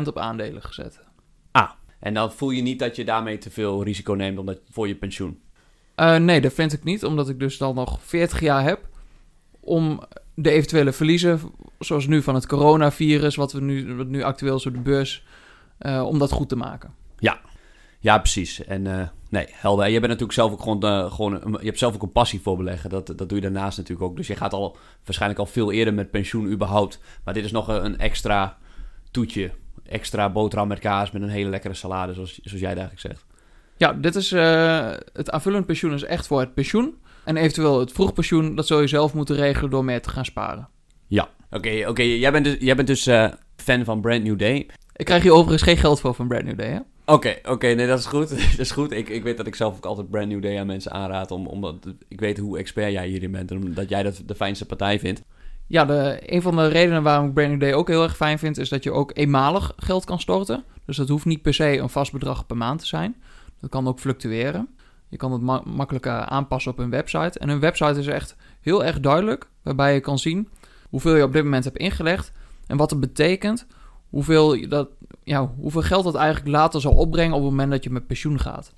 op 0.07 0.19
aandelen 0.19 0.63
gezet. 0.63 1.01
Ah, 1.51 1.71
en 1.99 2.15
dan 2.15 2.33
voel 2.33 2.51
je 2.51 2.63
niet 2.63 2.79
dat 2.79 2.97
je 2.97 3.05
daarmee 3.05 3.39
te 3.39 3.51
veel 3.51 3.85
risico 3.85 4.13
neemt 4.13 4.39
omdat, 4.39 4.61
voor 4.71 4.89
je 4.89 4.95
pensioen? 4.95 5.41
Uh, 5.97 6.17
nee, 6.17 6.41
dat 6.41 6.53
vind 6.53 6.73
ik 6.73 6.85
niet, 6.85 7.05
omdat 7.05 7.29
ik 7.29 7.39
dus 7.39 7.59
dan 7.59 7.75
nog 7.75 7.99
40 8.03 8.41
jaar 8.41 8.65
heb 8.65 8.89
om 9.61 10.03
de 10.35 10.51
eventuele 10.51 10.93
verliezen, 10.93 11.41
zoals 11.79 12.07
nu 12.07 12.23
van 12.23 12.35
het 12.35 12.47
coronavirus, 12.47 13.37
wat, 13.37 13.53
we 13.53 13.61
nu, 13.61 13.95
wat 13.95 14.07
nu 14.07 14.23
actueel 14.23 14.57
is 14.57 14.67
op 14.67 14.73
de 14.73 14.81
beurs, 14.81 15.25
uh, 15.81 16.05
om 16.07 16.19
dat 16.19 16.33
goed 16.33 16.49
te 16.49 16.57
maken. 16.57 16.95
Ja. 17.19 17.41
Ja, 18.03 18.19
precies. 18.19 18.65
En 18.65 18.87
eh, 18.87 19.09
nee, 19.29 19.47
helder. 19.51 19.87
Je 19.87 19.93
bent 19.93 20.07
natuurlijk 20.07 20.33
zelf 20.33 20.53
ook 20.53 20.63
gewoon, 20.63 20.83
eh, 20.83 21.13
gewoon 21.13 21.59
je 21.61 21.67
hebt 21.67 21.79
zelf 21.79 21.95
ook 21.95 22.03
een 22.03 22.13
passie 22.13 22.41
voor 22.41 22.57
beleggen. 22.57 22.91
Dat, 22.91 23.07
dat 23.07 23.29
doe 23.29 23.35
je 23.35 23.41
daarnaast 23.41 23.77
natuurlijk 23.77 24.11
ook. 24.11 24.17
Dus 24.17 24.27
je 24.27 24.37
gaat 24.37 24.53
al 24.53 24.77
waarschijnlijk 25.05 25.41
al 25.41 25.47
veel 25.47 25.73
eerder 25.73 25.95
met 25.95 26.11
pensioen 26.11 26.47
überhaupt. 26.47 27.01
Maar 27.25 27.35
dit 27.35 27.45
is 27.45 27.53
nog 27.53 27.69
een, 27.69 27.99
extra 27.99 28.59
toetje. 29.11 29.51
Extra 29.83 30.31
boterham 30.31 30.69
met 30.69 30.79
kaas 30.79 31.11
met 31.11 31.23
een 31.23 31.29
hele 31.29 31.51
lekkere 31.51 31.75
salade, 31.75 32.15
zoals, 32.15 32.41
zoals 32.43 32.61
jij 32.61 32.69
eigenlijk 32.69 33.01
zegt. 33.01 33.25
Ja, 33.83 33.93
dit 33.93 34.15
is, 34.15 34.33
eh, 34.33 34.91
het 35.13 35.31
aanvullend 35.31 35.67
pensioen 35.67 35.93
is 35.93 36.05
echt 36.05 36.27
voor 36.27 36.41
het 36.41 36.55
pensioen. 36.55 36.95
En 37.25 37.37
eventueel 37.37 37.81
het 37.81 37.93
vroegpensioen, 37.93 38.55
dat 38.55 38.67
zul 38.67 38.81
je 38.81 38.87
zelf 38.87 39.15
moeten 39.15 39.37
regelen 39.37 39.71
door 39.71 39.85
meer 39.85 40.03
te 40.03 40.11
gaan 40.11 40.25
sparen. 40.25 40.69
Oké, 41.51 41.85
oké. 41.89 42.03
jij 42.03 42.33
bent 42.33 42.45
dus, 42.45 42.57
jij 42.59 42.75
bent 42.75 42.89
dus 42.89 43.07
eh, 43.07 43.29
fan 43.57 43.85
van 43.85 44.01
Brand 44.01 44.23
New 44.23 44.39
Day. 44.39 44.67
Ik 44.97 45.05
krijg 45.05 45.23
hier 45.23 45.33
overigens 45.33 45.63
geen 45.63 45.77
geld 45.77 46.01
voor 46.01 46.15
van 46.15 46.29
Brand 46.29 46.45
New 46.45 46.59
Day, 46.59 46.69
hè? 46.69 46.79
Oké, 47.05 47.35
oké, 47.49 47.67
nee, 47.67 47.87
dat 47.87 47.99
is 47.99 48.07
goed. 48.07 48.29
dat 48.51 48.59
is 48.59 48.71
goed. 48.71 48.93
Ik, 48.93 49.09
ik 49.09 49.23
weet 49.23 49.37
dat 49.37 49.47
ik 49.47 49.55
zelf 49.55 49.77
ook 49.77 49.87
altijd 49.87 50.11
Brand 50.11 50.29
New 50.29 50.43
Day 50.43 50.59
aan 50.59 50.67
mensen 50.67 50.93
aanraad. 50.93 51.31
Om, 51.31 51.47
omdat 51.47 51.77
ik 52.09 52.21
weet 52.21 52.39
hoe 52.39 52.59
expert 52.59 52.93
jij 52.93 53.07
hierin 53.07 53.31
bent. 53.31 53.51
En 53.51 53.57
omdat 53.57 53.89
jij 53.89 54.03
dat 54.03 54.23
de 54.27 54.35
fijnste 54.35 54.67
partij 54.67 54.99
vindt. 54.99 55.23
Ja, 55.67 55.85
de, 55.85 56.19
een 56.21 56.43
van 56.43 56.57
de 56.57 56.69
redenen 56.69 57.03
waarom 57.03 57.27
ik 57.27 57.35
Brand 57.35 57.51
New 57.51 57.61
Day 57.61 57.73
ook 57.73 57.89
heel 57.89 58.03
erg 58.03 58.17
fijn 58.17 58.39
vind, 58.39 58.59
is 58.59 58.69
dat 58.69 58.85
je 58.85 58.93
ook 58.93 59.11
eenmalig 59.15 59.73
geld 59.77 60.05
kan 60.05 60.21
storten. 60.21 60.65
Dus 60.87 60.97
dat 60.97 61.09
hoeft 61.09 61.25
niet 61.25 61.43
per 61.43 61.55
se 61.55 61.79
een 61.79 61.89
vast 61.89 62.13
bedrag 62.13 62.47
per 62.47 62.57
maand 62.57 62.81
te 62.81 62.87
zijn. 62.87 63.17
Dat 63.63 63.71
kan 63.71 63.89
ook 63.89 64.01
fluctueren. 64.01 64.69
Je 65.09 65.17
kan 65.17 65.33
het 65.33 65.43
ma- 65.43 65.63
makkelijker 65.65 66.13
aanpassen 66.13 66.73
op 66.73 66.79
hun 66.79 66.91
website. 66.91 67.39
En 67.39 67.49
hun 67.49 67.61
website 67.61 67.99
is 67.99 68.07
echt 68.07 68.37
heel 68.61 68.85
erg 68.85 69.01
duidelijk, 69.01 69.49
waarbij 69.63 69.95
je 69.95 70.01
kan 70.01 70.19
zien 70.19 70.49
hoeveel 70.93 71.17
je 71.17 71.23
op 71.23 71.33
dit 71.33 71.45
moment 71.45 71.65
hebt 71.65 71.77
ingelegd 71.77 72.33
en 72.67 72.77
wat 72.77 72.91
het 72.91 73.01
betekent, 73.01 73.67
hoeveel, 74.11 74.69
dat, 74.69 74.89
ja, 75.25 75.51
hoeveel 75.57 75.83
geld 75.83 76.05
dat 76.05 76.15
eigenlijk 76.15 76.57
later 76.57 76.81
zal 76.81 76.93
opbrengen 76.93 77.37
op 77.37 77.41
het 77.43 77.51
moment 77.51 77.71
dat 77.71 77.85
je 77.85 77.91
met 77.91 78.07
pensioen 78.07 78.41
gaat. 78.41 78.75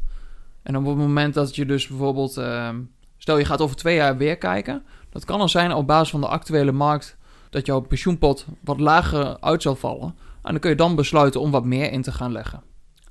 En 0.63 0.77
op 0.77 0.87
het 0.87 0.97
moment 0.97 1.35
dat 1.35 1.57
je 1.57 1.67
dus 1.67 1.87
bijvoorbeeld, 1.87 2.37
ehm, 2.37 2.81
stel 3.17 3.39
je 3.39 3.45
gaat 3.45 3.61
over 3.61 3.77
twee 3.77 3.97
jaar 3.97 4.17
weer 4.17 4.37
kijken, 4.39 4.83
dat 5.11 5.25
kan 5.25 5.39
dan 5.39 5.49
zijn 5.49 5.73
op 5.73 5.87
basis 5.87 6.11
van 6.11 6.21
de 6.21 6.29
actuele 6.29 6.73
markt 6.73 7.17
dat 7.51 7.67
jouw 7.67 7.81
pensioenpot 7.81 8.47
wat 8.61 8.81
lager 8.81 9.41
uit 9.41 9.63
zal 9.63 9.77
vallen. 9.77 10.15
En 10.43 10.51
dan 10.51 10.59
kun 10.59 10.71
je 10.71 10.77
dan 10.77 10.95
besluiten 10.95 11.41
om 11.41 11.51
wat 11.51 11.65
meer 11.65 11.93
in 11.93 12.03
te 12.03 12.13
gaan 12.13 12.33
leggen. 12.33 12.63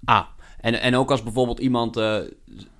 Ah, 0.05 0.25
en, 0.63 0.81
en 0.81 0.95
ook 0.95 1.11
als 1.11 1.23
bijvoorbeeld 1.23 1.59
iemand 1.59 1.97
eh, 1.97 2.19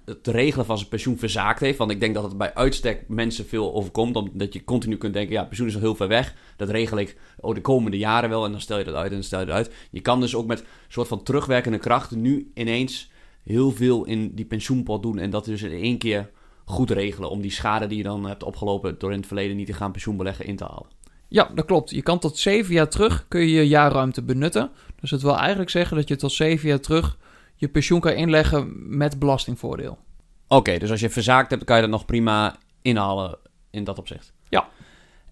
het 0.05 0.27
regelen 0.27 0.65
van 0.65 0.77
zijn 0.77 0.89
pensioen 0.89 1.17
verzaakt 1.17 1.59
heeft. 1.59 1.77
Want 1.77 1.91
ik 1.91 1.99
denk 1.99 2.13
dat 2.13 2.23
het 2.23 2.37
bij 2.37 2.53
uitstek 2.53 3.03
mensen 3.07 3.45
veel 3.45 3.73
overkomt. 3.73 4.15
Omdat 4.15 4.53
je 4.53 4.63
continu 4.63 4.97
kunt 4.97 5.13
denken, 5.13 5.33
ja, 5.33 5.43
pensioen 5.43 5.67
is 5.67 5.75
al 5.75 5.81
heel 5.81 5.95
ver 5.95 6.07
weg. 6.07 6.35
Dat 6.57 6.69
regel 6.69 6.97
ik 6.97 7.17
oh, 7.39 7.55
de 7.55 7.61
komende 7.61 7.97
jaren 7.97 8.29
wel. 8.29 8.45
En 8.45 8.51
dan 8.51 8.61
stel 8.61 8.77
je 8.77 8.83
dat 8.83 8.95
uit 8.95 9.07
en 9.07 9.13
dan 9.13 9.23
stel 9.23 9.39
je 9.39 9.45
dat 9.45 9.55
uit. 9.55 9.71
Je 9.91 10.01
kan 10.01 10.19
dus 10.19 10.35
ook 10.35 10.45
met 10.45 10.59
een 10.59 10.65
soort 10.87 11.07
van 11.07 11.23
terugwerkende 11.23 11.77
kracht 11.77 12.11
nu 12.11 12.51
ineens 12.53 13.11
heel 13.43 13.71
veel 13.71 14.05
in 14.05 14.35
die 14.35 14.45
pensioenpot 14.45 15.03
doen. 15.03 15.19
En 15.19 15.29
dat 15.29 15.45
dus 15.45 15.61
in 15.61 15.81
één 15.81 15.97
keer 15.97 16.29
goed 16.65 16.91
regelen. 16.91 17.29
Om 17.29 17.41
die 17.41 17.51
schade 17.51 17.87
die 17.87 17.97
je 17.97 18.03
dan 18.03 18.25
hebt 18.25 18.43
opgelopen 18.43 18.95
door 18.97 19.11
in 19.11 19.17
het 19.17 19.27
verleden 19.27 19.55
niet 19.55 19.67
te 19.67 19.73
gaan 19.73 19.91
pensioenbeleggen 19.91 20.45
in 20.45 20.55
te 20.55 20.63
halen. 20.63 20.87
Ja, 21.27 21.51
dat 21.55 21.65
klopt. 21.65 21.89
Je 21.89 22.01
kan 22.01 22.19
tot 22.19 22.37
zeven 22.37 22.73
jaar 22.73 22.89
terug 22.89 23.25
kun 23.27 23.41
je 23.41 23.51
je 23.51 23.67
jaarruimte 23.67 24.21
benutten. 24.21 24.71
Dus 24.99 25.09
dat 25.09 25.21
wil 25.21 25.37
eigenlijk 25.37 25.69
zeggen 25.69 25.97
dat 25.97 26.07
je 26.07 26.15
tot 26.15 26.31
zeven 26.31 26.67
jaar 26.69 26.79
terug 26.79 27.17
je 27.63 27.69
pensioen 27.69 27.99
kan 27.99 28.11
inleggen 28.11 28.71
met 28.97 29.19
belastingvoordeel. 29.19 29.97
Oké, 30.47 30.77
dus 30.77 30.91
als 30.91 30.99
je 30.99 31.09
verzaakt 31.09 31.49
hebt, 31.49 31.63
kan 31.63 31.75
je 31.75 31.81
dat 31.81 31.91
nog 31.91 32.05
prima 32.05 32.55
inhalen 32.81 33.37
in 33.71 33.83
dat 33.83 33.97
opzicht. 33.97 34.33
Ja. 34.49 34.67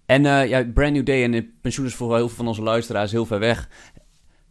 En 0.06 0.26
eh, 0.26 0.48
ja, 0.48 0.64
Brand 0.64 0.92
New 0.92 1.06
Day 1.06 1.22
en 1.22 1.32
het 1.32 1.60
pensioen 1.60 1.86
is 1.86 1.94
voor 1.94 2.16
heel 2.16 2.26
veel 2.26 2.36
van 2.36 2.46
onze 2.46 2.62
luisteraars 2.62 3.12
heel 3.12 3.26
ver 3.26 3.38
weg. 3.38 3.68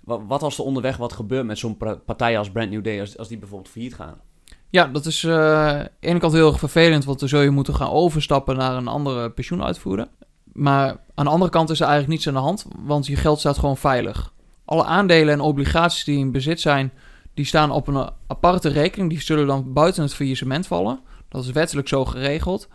Wat, 0.03 0.21
wat 0.27 0.43
als 0.43 0.57
er 0.57 0.63
onderweg 0.63 0.97
wat 0.97 1.13
gebeurt 1.13 1.45
met 1.45 1.57
zo'n 1.57 1.77
partij 2.05 2.37
als 2.37 2.51
Brand 2.51 2.69
New 2.69 2.83
Day, 2.83 2.99
als, 2.99 3.17
als 3.17 3.27
die 3.27 3.37
bijvoorbeeld 3.37 3.71
failliet 3.71 3.95
gaan? 3.95 4.21
Ja, 4.69 4.87
dat 4.87 5.05
is 5.05 5.27
aan 5.27 5.77
de 5.77 5.91
ene 5.99 6.19
kant 6.19 6.33
heel 6.33 6.47
erg 6.47 6.59
vervelend, 6.59 7.05
want 7.05 7.19
dan 7.19 7.29
zul 7.29 7.41
je 7.41 7.49
moeten 7.49 7.75
gaan 7.75 7.89
overstappen 7.89 8.57
naar 8.57 8.75
een 8.75 8.87
andere 8.87 9.31
pensioenuitvoerder. 9.31 10.07
Maar 10.53 10.97
aan 11.13 11.25
de 11.25 11.31
andere 11.31 11.51
kant 11.51 11.69
is 11.69 11.79
er 11.79 11.87
eigenlijk 11.87 12.13
niets 12.13 12.27
aan 12.27 12.33
de 12.33 12.47
hand, 12.47 12.65
want 12.79 13.05
je 13.05 13.15
geld 13.15 13.39
staat 13.39 13.57
gewoon 13.57 13.77
veilig. 13.77 14.33
Alle 14.65 14.83
aandelen 14.83 15.33
en 15.33 15.39
obligaties 15.39 16.03
die 16.03 16.17
in 16.17 16.31
bezit 16.31 16.61
zijn, 16.61 16.91
die 17.33 17.45
staan 17.45 17.71
op 17.71 17.87
een 17.87 18.09
aparte 18.27 18.69
rekening. 18.69 19.09
Die 19.09 19.21
zullen 19.21 19.47
dan 19.47 19.73
buiten 19.73 20.03
het 20.03 20.13
faillissement 20.13 20.67
vallen. 20.67 20.99
Dat 21.29 21.43
is 21.43 21.51
wettelijk 21.51 21.87
zo 21.87 22.05
geregeld. 22.05 22.67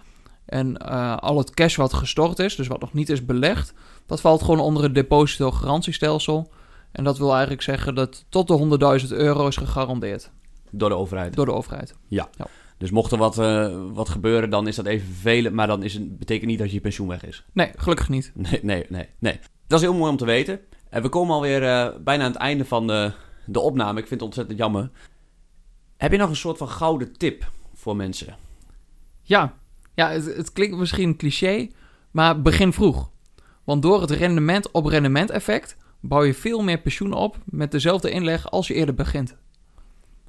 En 0.46 0.76
eh, 0.76 1.16
al 1.16 1.38
het 1.38 1.50
cash 1.54 1.76
wat 1.76 1.92
gestort 1.92 2.38
is, 2.38 2.56
dus 2.56 2.66
wat 2.66 2.80
nog 2.80 2.92
niet 2.92 3.08
is 3.08 3.24
belegd, 3.24 3.74
dat 4.06 4.20
valt 4.20 4.42
gewoon 4.42 4.60
onder 4.60 4.82
het 4.82 4.94
depositogarantiestelsel. 4.94 6.50
En 6.92 7.04
dat 7.04 7.18
wil 7.18 7.30
eigenlijk 7.32 7.62
zeggen 7.62 7.94
dat 7.94 8.24
tot 8.28 8.48
de 8.48 9.00
100.000 9.02 9.08
euro 9.08 9.46
is 9.46 9.56
gegarandeerd 9.56 10.30
Door 10.70 10.88
de 10.88 10.94
overheid. 10.94 11.34
door 11.34 11.44
de 11.44 11.52
overheid. 11.52 11.94
Dus 12.78 12.90
mocht 12.90 13.12
er 13.12 13.18
wat, 13.18 13.38
eh, 13.38 13.76
wat 13.92 14.08
gebeuren, 14.08 14.50
dan 14.50 14.66
is 14.68 14.76
dat 14.76 14.86
even 14.86 15.06
vervelend. 15.06 15.54
Maar 15.54 15.66
dan 15.66 15.82
is 15.82 15.94
het, 15.94 16.18
betekent 16.18 16.50
niet 16.50 16.58
dat 16.58 16.70
je 16.72 16.80
pensioen 16.80 17.08
weg 17.08 17.24
is. 17.24 17.44
Nee, 17.52 17.70
gelukkig 17.76 18.08
niet. 18.08 18.32
Nee, 18.34 18.60
nee, 18.62 18.86
nee, 18.88 19.08
nee. 19.18 19.38
Dat 19.66 19.80
is 19.80 19.84
heel 19.86 19.94
mooi 19.94 20.10
om 20.10 20.16
te 20.16 20.24
weten. 20.24 20.60
En 20.90 21.02
we 21.02 21.08
komen 21.08 21.34
alweer 21.34 21.62
eh, 21.62 21.88
bijna 22.04 22.24
aan 22.24 22.30
het 22.30 22.40
einde 22.40 22.64
van 22.64 22.86
de, 22.86 23.12
de 23.46 23.60
opname. 23.60 24.00
Ik 24.00 24.06
vind 24.06 24.20
het 24.20 24.28
ontzettend 24.28 24.58
jammer. 24.58 24.90
Heb 25.96 26.12
je 26.12 26.18
nog 26.18 26.28
een 26.28 26.36
soort 26.36 26.58
van 26.58 26.68
gouden 26.68 27.12
tip 27.12 27.50
voor 27.74 27.96
mensen? 27.96 28.36
Ja, 29.22 29.54
ja 29.94 30.10
het, 30.10 30.24
het 30.24 30.52
klinkt 30.52 30.76
misschien 30.76 31.16
cliché, 31.16 31.68
maar 32.10 32.42
begin 32.42 32.72
vroeg. 32.72 33.10
Want 33.64 33.82
door 33.82 34.00
het 34.00 34.10
rendement 34.10 34.70
op 34.70 34.84
rendement 34.84 35.30
effect 35.30 35.76
bouw 36.00 36.22
je 36.22 36.34
veel 36.34 36.62
meer 36.62 36.78
pensioen 36.78 37.12
op 37.12 37.38
met 37.44 37.70
dezelfde 37.70 38.10
inleg 38.10 38.50
als 38.50 38.66
je 38.66 38.74
eerder 38.74 38.94
begint. 38.94 39.36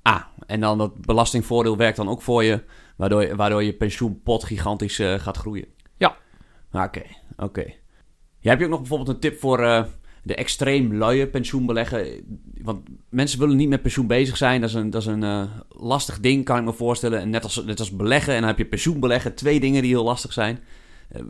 Ah, 0.02 0.22
en 0.46 0.60
dan 0.60 0.78
dat 0.78 1.06
belastingvoordeel 1.06 1.78
werkt 1.78 1.98
dan 1.98 2.10
ook 2.10 2.22
voor 2.22 2.44
je, 2.44 2.64
waardoor 2.96 3.22
je, 3.22 3.36
waardoor 3.36 3.64
je 3.64 3.74
pensioenpot 3.74 4.44
gigantisch 4.44 5.00
eh, 5.00 5.14
gaat 5.14 5.38
groeien. 5.38 5.66
Ja. 5.98 6.18
Oké, 6.72 7.04
oké. 7.38 7.74
Heb 8.40 8.60
je 8.60 8.66
ook 8.66 8.72
nog 8.72 8.80
bijvoorbeeld 8.80 9.10
een 9.10 9.20
tip 9.20 9.40
voor 9.40 9.60
eh, 9.60 9.84
de 10.24 10.36
extreem 10.36 10.94
luie 10.94 11.28
pensioenbeleggen? 11.28 12.06
Want 12.68 12.88
mensen 13.10 13.40
willen 13.40 13.56
niet 13.56 13.70
met 13.70 13.82
pensioen 13.82 14.08
bezig 14.08 14.38
zijn. 14.38 14.62
Dat 14.62 14.70
is 14.70 14.76
een, 14.76 14.90
dat 14.90 15.02
is 15.02 15.08
een 15.08 15.24
eh, 15.24 15.44
lastig 15.70 16.20
ding, 16.20 16.46
kan 16.46 16.58
ik 16.58 16.64
me 16.64 16.74
voorstellen. 16.74 17.20
En 17.20 17.30
net 17.30 17.44
als, 17.44 17.64
net 17.66 17.80
als 17.80 17.96
beleggen, 17.96 18.34
en 18.34 18.40
dan 18.40 18.50
heb 18.50 18.58
je 18.58 18.66
pensioenbeleggen. 18.66 19.36
Twee 19.36 19.60
dingen 19.60 19.82
die 19.82 19.92
heel 19.92 20.04
lastig 20.04 20.34
zijn. 20.34 20.60
Eh, 21.10 21.22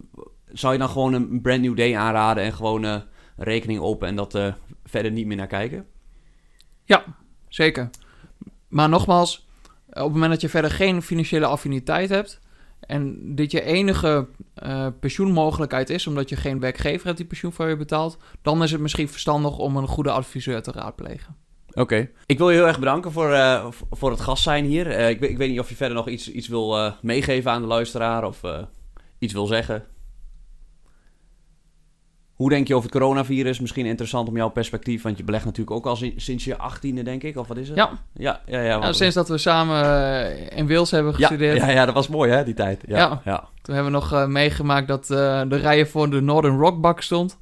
zou 0.51 0.73
je 0.73 0.79
dan 0.79 0.89
gewoon 0.89 1.13
een 1.13 1.41
brand 1.41 1.61
new 1.61 1.77
day 1.77 1.95
aanraden 1.95 2.43
en 2.43 2.53
gewoon 2.53 2.83
een 2.83 3.03
rekening 3.35 3.79
open 3.79 4.07
en 4.07 4.15
dat 4.15 4.39
verder 4.83 5.11
niet 5.11 5.25
meer 5.25 5.37
naar 5.37 5.47
kijken? 5.47 5.85
Ja, 6.83 7.03
zeker. 7.47 7.89
Maar 8.67 8.89
nogmaals, 8.89 9.47
op 9.87 9.93
het 9.93 10.11
moment 10.11 10.31
dat 10.31 10.41
je 10.41 10.49
verder 10.49 10.71
geen 10.71 11.01
financiële 11.01 11.45
affiniteit 11.45 12.09
hebt 12.09 12.39
en 12.79 13.35
dit 13.35 13.51
je 13.51 13.61
enige 13.61 14.27
eh, 14.53 14.87
pensioenmogelijkheid 14.99 15.89
is, 15.89 16.07
omdat 16.07 16.29
je 16.29 16.35
geen 16.35 16.59
werkgever 16.59 17.05
hebt 17.05 17.17
die 17.17 17.25
pensioen 17.25 17.53
voor 17.53 17.69
je 17.69 17.77
betaalt, 17.77 18.17
dan 18.41 18.63
is 18.63 18.71
het 18.71 18.81
misschien 18.81 19.09
verstandig 19.09 19.57
om 19.57 19.77
een 19.77 19.87
goede 19.87 20.11
adviseur 20.11 20.61
te 20.61 20.71
raadplegen. 20.71 21.35
Oké. 21.73 22.09
Ik 22.25 22.37
wil 22.37 22.49
je 22.49 22.55
heel 22.55 22.67
erg 22.67 22.79
bedanken 22.79 23.11
voor, 23.11 23.31
eh, 23.31 23.67
voor 23.91 24.11
het 24.11 24.19
gast 24.19 24.43
zijn 24.43 24.65
hier. 24.65 24.91
Eh, 24.91 25.09
ik, 25.09 25.21
ik 25.21 25.37
weet 25.37 25.49
niet 25.49 25.59
of 25.59 25.69
je 25.69 25.75
verder 25.75 25.95
nog 25.95 26.07
iets, 26.07 26.31
iets 26.31 26.47
wil 26.47 26.93
meegeven 27.01 27.51
aan 27.51 27.61
de 27.61 27.67
luisteraar 27.67 28.23
of 28.23 28.41
iets 29.19 29.33
wil 29.33 29.45
zeggen. 29.45 29.85
Hoe 32.37 32.49
denk 32.49 32.67
je 32.67 32.75
over 32.75 32.89
het 32.89 32.99
coronavirus? 32.99 33.59
Misschien 33.59 33.85
interessant 33.85 34.27
om 34.27 34.35
jouw 34.35 34.49
perspectief, 34.49 35.01
want 35.01 35.17
je 35.17 35.23
belegt 35.23 35.45
natuurlijk 35.45 35.75
ook 35.77 35.85
al 35.85 35.95
si- 35.95 36.13
sinds 36.17 36.43
je 36.43 36.57
achttiende, 36.57 37.03
denk 37.03 37.23
ik, 37.23 37.37
of 37.37 37.47
wat 37.47 37.57
is 37.57 37.67
het? 37.67 37.77
Ja, 37.77 37.89
Ja, 38.13 38.41
ja, 38.45 38.61
ja. 38.61 38.77
nou, 38.79 38.93
sinds 38.93 39.15
dat 39.15 39.27
we 39.29 39.37
samen 39.37 39.83
eh, 39.83 40.57
in 40.57 40.67
Wales 40.67 40.91
hebben 40.91 41.13
gestudeerd, 41.15 41.57
ja, 41.57 41.69
ja, 41.69 41.85
dat 41.85 41.93
was 41.93 42.07
mooi 42.07 42.31
hè, 42.31 42.43
die 42.43 42.53
tijd. 42.53 42.83
Ja, 42.87 42.97
Ja. 42.97 43.21
ja. 43.25 43.47
toen 43.61 43.75
hebben 43.75 43.93
we 43.93 43.99
nog 43.99 44.13
eh, 44.13 44.25
meegemaakt 44.25 44.87
dat 44.87 45.09
eh, 45.09 45.41
de 45.47 45.55
rijen 45.55 45.87
voor 45.87 46.09
de 46.09 46.21
Northern 46.21 46.57
Rock 46.59 46.81
Bak 46.81 47.01
stond. 47.01 47.37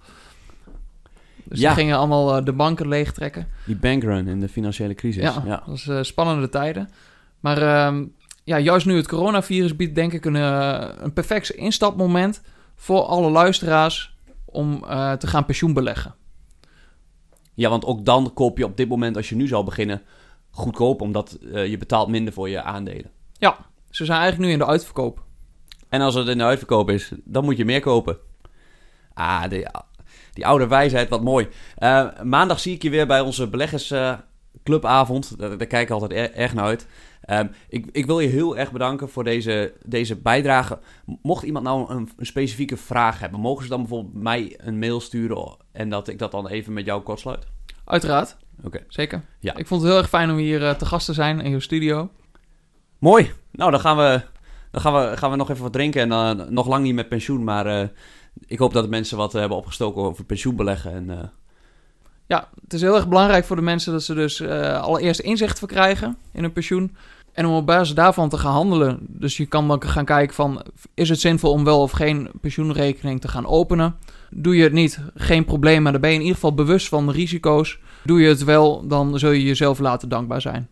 Dus 1.43 1.59
Ja. 1.59 1.67
die 1.73 1.77
gingen 1.77 1.97
allemaal 1.97 2.43
de 2.43 2.53
banken 2.53 2.87
leegtrekken. 2.87 3.47
Die 3.65 3.75
bankrun 3.75 4.27
in 4.27 4.39
de 4.39 4.49
financiële 4.49 4.93
crisis. 4.93 5.23
Ja, 5.23 5.43
Ja. 5.45 5.63
dat 5.65 5.83
was 5.85 6.07
spannende 6.07 6.49
tijden. 6.49 6.89
Maar 7.39 7.57
ehm, 7.61 8.05
ja, 8.43 8.59
juist 8.59 8.85
nu 8.85 8.95
het 8.95 9.07
coronavirus 9.07 9.75
biedt 9.75 9.95
denk 9.95 10.13
ik 10.13 10.25
een, 10.25 10.35
een 11.03 11.13
perfect 11.13 11.49
instapmoment 11.49 12.41
voor 12.75 13.01
alle 13.01 13.29
luisteraars 13.29 14.14
om 14.55 14.83
eh, 14.83 15.13
te 15.13 15.27
gaan 15.27 15.45
pensioenbeleggen. 15.45 16.15
ja, 17.53 17.69
want 17.69 17.85
ook 17.85 18.05
dan 18.05 18.33
koop 18.33 18.57
je 18.57 18.65
op 18.65 18.77
dit 18.77 18.87
moment, 18.89 19.15
als 19.15 19.29
je 19.29 19.35
nu 19.35 19.47
zou 19.47 19.63
beginnen, 19.65 20.01
goedkoop, 20.49 21.01
omdat 21.01 21.37
eh, 21.53 21.67
je 21.67 21.77
betaalt 21.77 22.07
minder 22.09 22.33
voor 22.33 22.49
je 22.49 22.61
aandelen. 22.61 23.11
Ze 23.89 24.05
zijn 24.05 24.19
eigenlijk 24.19 24.47
nu 24.47 24.53
in 24.53 24.59
de 24.65 24.71
uitverkoop. 24.71 25.23
En 25.89 26.01
als 26.01 26.15
het 26.15 26.27
in 26.27 26.37
de 26.37 26.43
uitverkoop 26.43 26.89
is, 26.89 27.11
dan 27.23 27.43
moet 27.43 27.57
je 27.57 27.65
meer 27.65 27.79
kopen. 27.81 28.17
Ah, 29.13 29.49
die, 29.49 29.65
die 30.33 30.45
oude 30.45 30.67
wijsheid, 30.67 31.09
wat 31.09 31.23
mooi. 31.23 31.47
Eh, 31.75 32.21
maandag 32.23 32.59
zie 32.59 32.73
ik 32.73 32.81
je 32.83 32.89
weer 32.89 33.07
bij 33.07 33.21
onze 33.21 33.47
beleggersclubavond. 33.49 35.37
daar, 35.39 35.57
daar 35.57 35.67
kijk 35.67 35.83
ik 35.87 35.89
altijd 35.93 36.11
er- 36.11 36.33
erg 36.33 36.53
naar 36.53 36.65
uit. 36.65 36.87
Ehm, 37.25 37.47
ik, 37.69 37.85
ik 37.91 38.05
wil 38.05 38.19
je 38.19 38.27
heel 38.27 38.57
erg 38.57 38.71
bedanken 38.71 39.09
voor 39.09 39.23
deze, 39.23 39.73
deze 39.85 40.15
bijdrage. 40.15 40.79
Mocht 41.21 41.43
iemand 41.43 41.65
nou 41.65 41.93
een, 41.93 42.09
een 42.17 42.25
specifieke 42.25 42.77
vraag 42.77 43.19
hebben, 43.19 43.39
mogen 43.39 43.63
ze 43.63 43.69
dan 43.69 43.79
bijvoorbeeld 43.79 44.23
mij 44.23 44.57
een 44.57 44.79
mail 44.79 44.99
sturen 44.99 45.57
en 45.71 45.89
dat 45.89 46.07
ik 46.07 46.19
dat 46.19 46.31
dan 46.31 46.47
even 46.47 46.73
met 46.73 46.85
jou 46.85 47.01
kortsluit? 47.01 47.45
Uiteraard. 47.85 48.37
Oké. 48.63 48.83
Zeker. 48.87 49.21
Ja. 49.39 49.55
Ik 49.55 49.67
vond 49.67 49.81
het 49.81 49.89
heel 49.89 49.99
erg 49.99 50.09
fijn 50.09 50.31
om 50.31 50.37
hier 50.37 50.67
eh, 50.67 50.75
te 50.75 50.85
gast 50.85 51.05
te 51.05 51.13
zijn 51.13 51.41
in 51.41 51.51
je 51.51 51.59
studio. 51.59 52.09
Mooi. 52.99 53.31
Nou, 53.51 53.71
dan 53.71 53.79
gaan 53.79 53.97
we, 53.97 54.21
dan 54.71 54.81
gaan 54.81 54.93
we, 54.93 55.17
gaan 55.17 55.31
we 55.31 55.35
nog 55.35 55.49
even 55.49 55.63
wat 55.63 55.73
drinken. 55.73 56.01
En 56.01 56.09
dan 56.09 56.53
nog 56.53 56.67
lang 56.67 56.83
niet 56.83 56.95
met 56.95 57.09
pensioen, 57.09 57.43
maar 57.43 57.65
eh, 57.65 57.87
ik 58.45 58.59
hoop 58.59 58.73
dat 58.73 58.83
de 58.83 58.89
mensen 58.89 59.17
wat 59.17 59.33
hebben 59.33 59.57
opgestoken 59.57 60.01
over 60.01 60.25
pensioenbeleggen. 60.25 60.93
En, 60.93 61.09
eh, 61.09 61.27
Ja, 62.27 62.49
het 62.63 62.73
is 62.73 62.81
heel 62.81 62.95
erg 62.95 63.07
belangrijk 63.07 63.45
voor 63.45 63.55
de 63.55 63.61
mensen 63.61 63.91
dat 63.91 64.03
ze 64.03 64.13
dus 64.13 64.39
eh, 64.39 64.81
allereerst 64.81 65.19
inzicht 65.19 65.59
verkrijgen 65.59 66.17
in 66.31 66.41
hun 66.41 66.53
pensioen. 66.53 66.95
En 67.35 67.45
om 67.45 67.55
op 67.55 67.65
basis 67.65 67.95
daarvan 67.95 68.29
te 68.29 68.37
gaan 68.37 68.53
handelen. 68.53 68.97
Dus 69.01 69.37
je 69.37 69.45
kan 69.45 69.67
dan 69.67 69.83
gaan 69.83 70.05
kijken 70.05 70.35
van, 70.35 70.61
is 70.93 71.09
het 71.09 71.19
zinvol 71.19 71.51
om 71.51 71.63
wel 71.63 71.81
of 71.81 71.91
geen 71.91 72.29
pensioenrekening 72.41 73.21
te 73.21 73.27
gaan 73.27 73.45
openen? 73.45 73.95
Doe 74.29 74.55
je 74.55 74.63
het 74.63 74.73
niet, 74.73 74.99
geen 75.15 75.45
probleem, 75.45 75.81
maar 75.81 75.91
dan 75.91 76.01
ben 76.01 76.09
je 76.09 76.15
in 76.15 76.21
ieder 76.21 76.35
geval 76.35 76.53
bewust 76.53 76.87
van 76.87 77.05
de 77.05 77.11
risico's. 77.11 77.79
Doe 78.03 78.21
je 78.21 78.27
het 78.27 78.43
wel, 78.43 78.87
dan 78.87 79.19
zul 79.19 79.31
je 79.31 79.43
jezelf 79.43 79.79
later 79.79 80.09
dankbaar 80.09 80.41
zijn. 80.41 80.67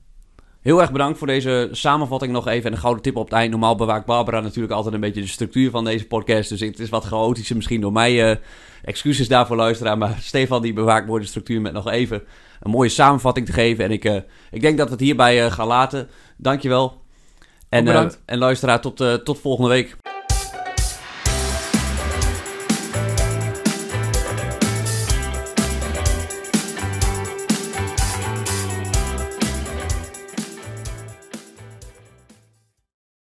Heel 0.62 0.82
erg 0.82 0.92
bedankt 0.92 1.18
voor 1.18 1.28
deze 1.28 1.70
samenvatting 1.72 2.32
nog 2.32 2.48
even. 2.48 2.66
En 2.66 2.72
een 2.72 2.82
gouden 2.82 3.04
tip 3.04 3.16
op 3.16 3.26
het 3.26 3.34
eind. 3.34 3.52
Normaal 3.52 3.76
bewaakt 3.76 4.06
Barbara 4.06 4.40
natuurlijk 4.40 4.74
altijd 4.74 4.94
een 4.94 5.00
beetje 5.00 5.22
de 5.22 5.28
structuur 5.28 5.70
van 5.70 5.84
deze 5.86 6.08
podcast. 6.08 6.50
Dus 6.50 6.60
het 6.60 6.80
is 6.80 6.90
wat 6.90 7.04
chaotischer 7.04 7.56
misschien 7.56 7.82
door 7.82 7.92
mij. 7.92 8.32
eh, 8.32 8.38
excuses 8.84 9.28
daarvoor 9.28 9.56
luisteraar. 9.56 9.98
Maar 9.98 10.18
Stefan 10.20 10.62
die 10.62 10.74
bewaakt 10.74 11.08
mooi 11.08 11.22
de 11.22 11.28
structuur 11.28 11.62
met 11.62 11.74
nog 11.74 11.90
even 11.90 12.24
een 12.64 12.72
mooie 12.72 12.90
samenvatting 12.90 13.46
te 13.46 13.54
geven. 13.54 13.84
En 13.84 13.92
ik, 13.92 14.06
eh, 14.06 14.16
ik 14.52 14.62
denk 14.62 14.78
dat 14.78 14.86
we 14.86 14.94
het 14.94 15.02
hierbij 15.02 15.46
eh, 15.46 15.52
gaan 15.52 15.68
laten. 15.68 16.10
Dankjewel. 16.38 17.02
En, 17.70 17.88
eh, 17.88 18.06
en 18.26 18.38
luisteraar, 18.38 18.82
tot, 18.82 19.24
tot 19.24 19.40
volgende 19.40 19.70
week. 19.70 19.98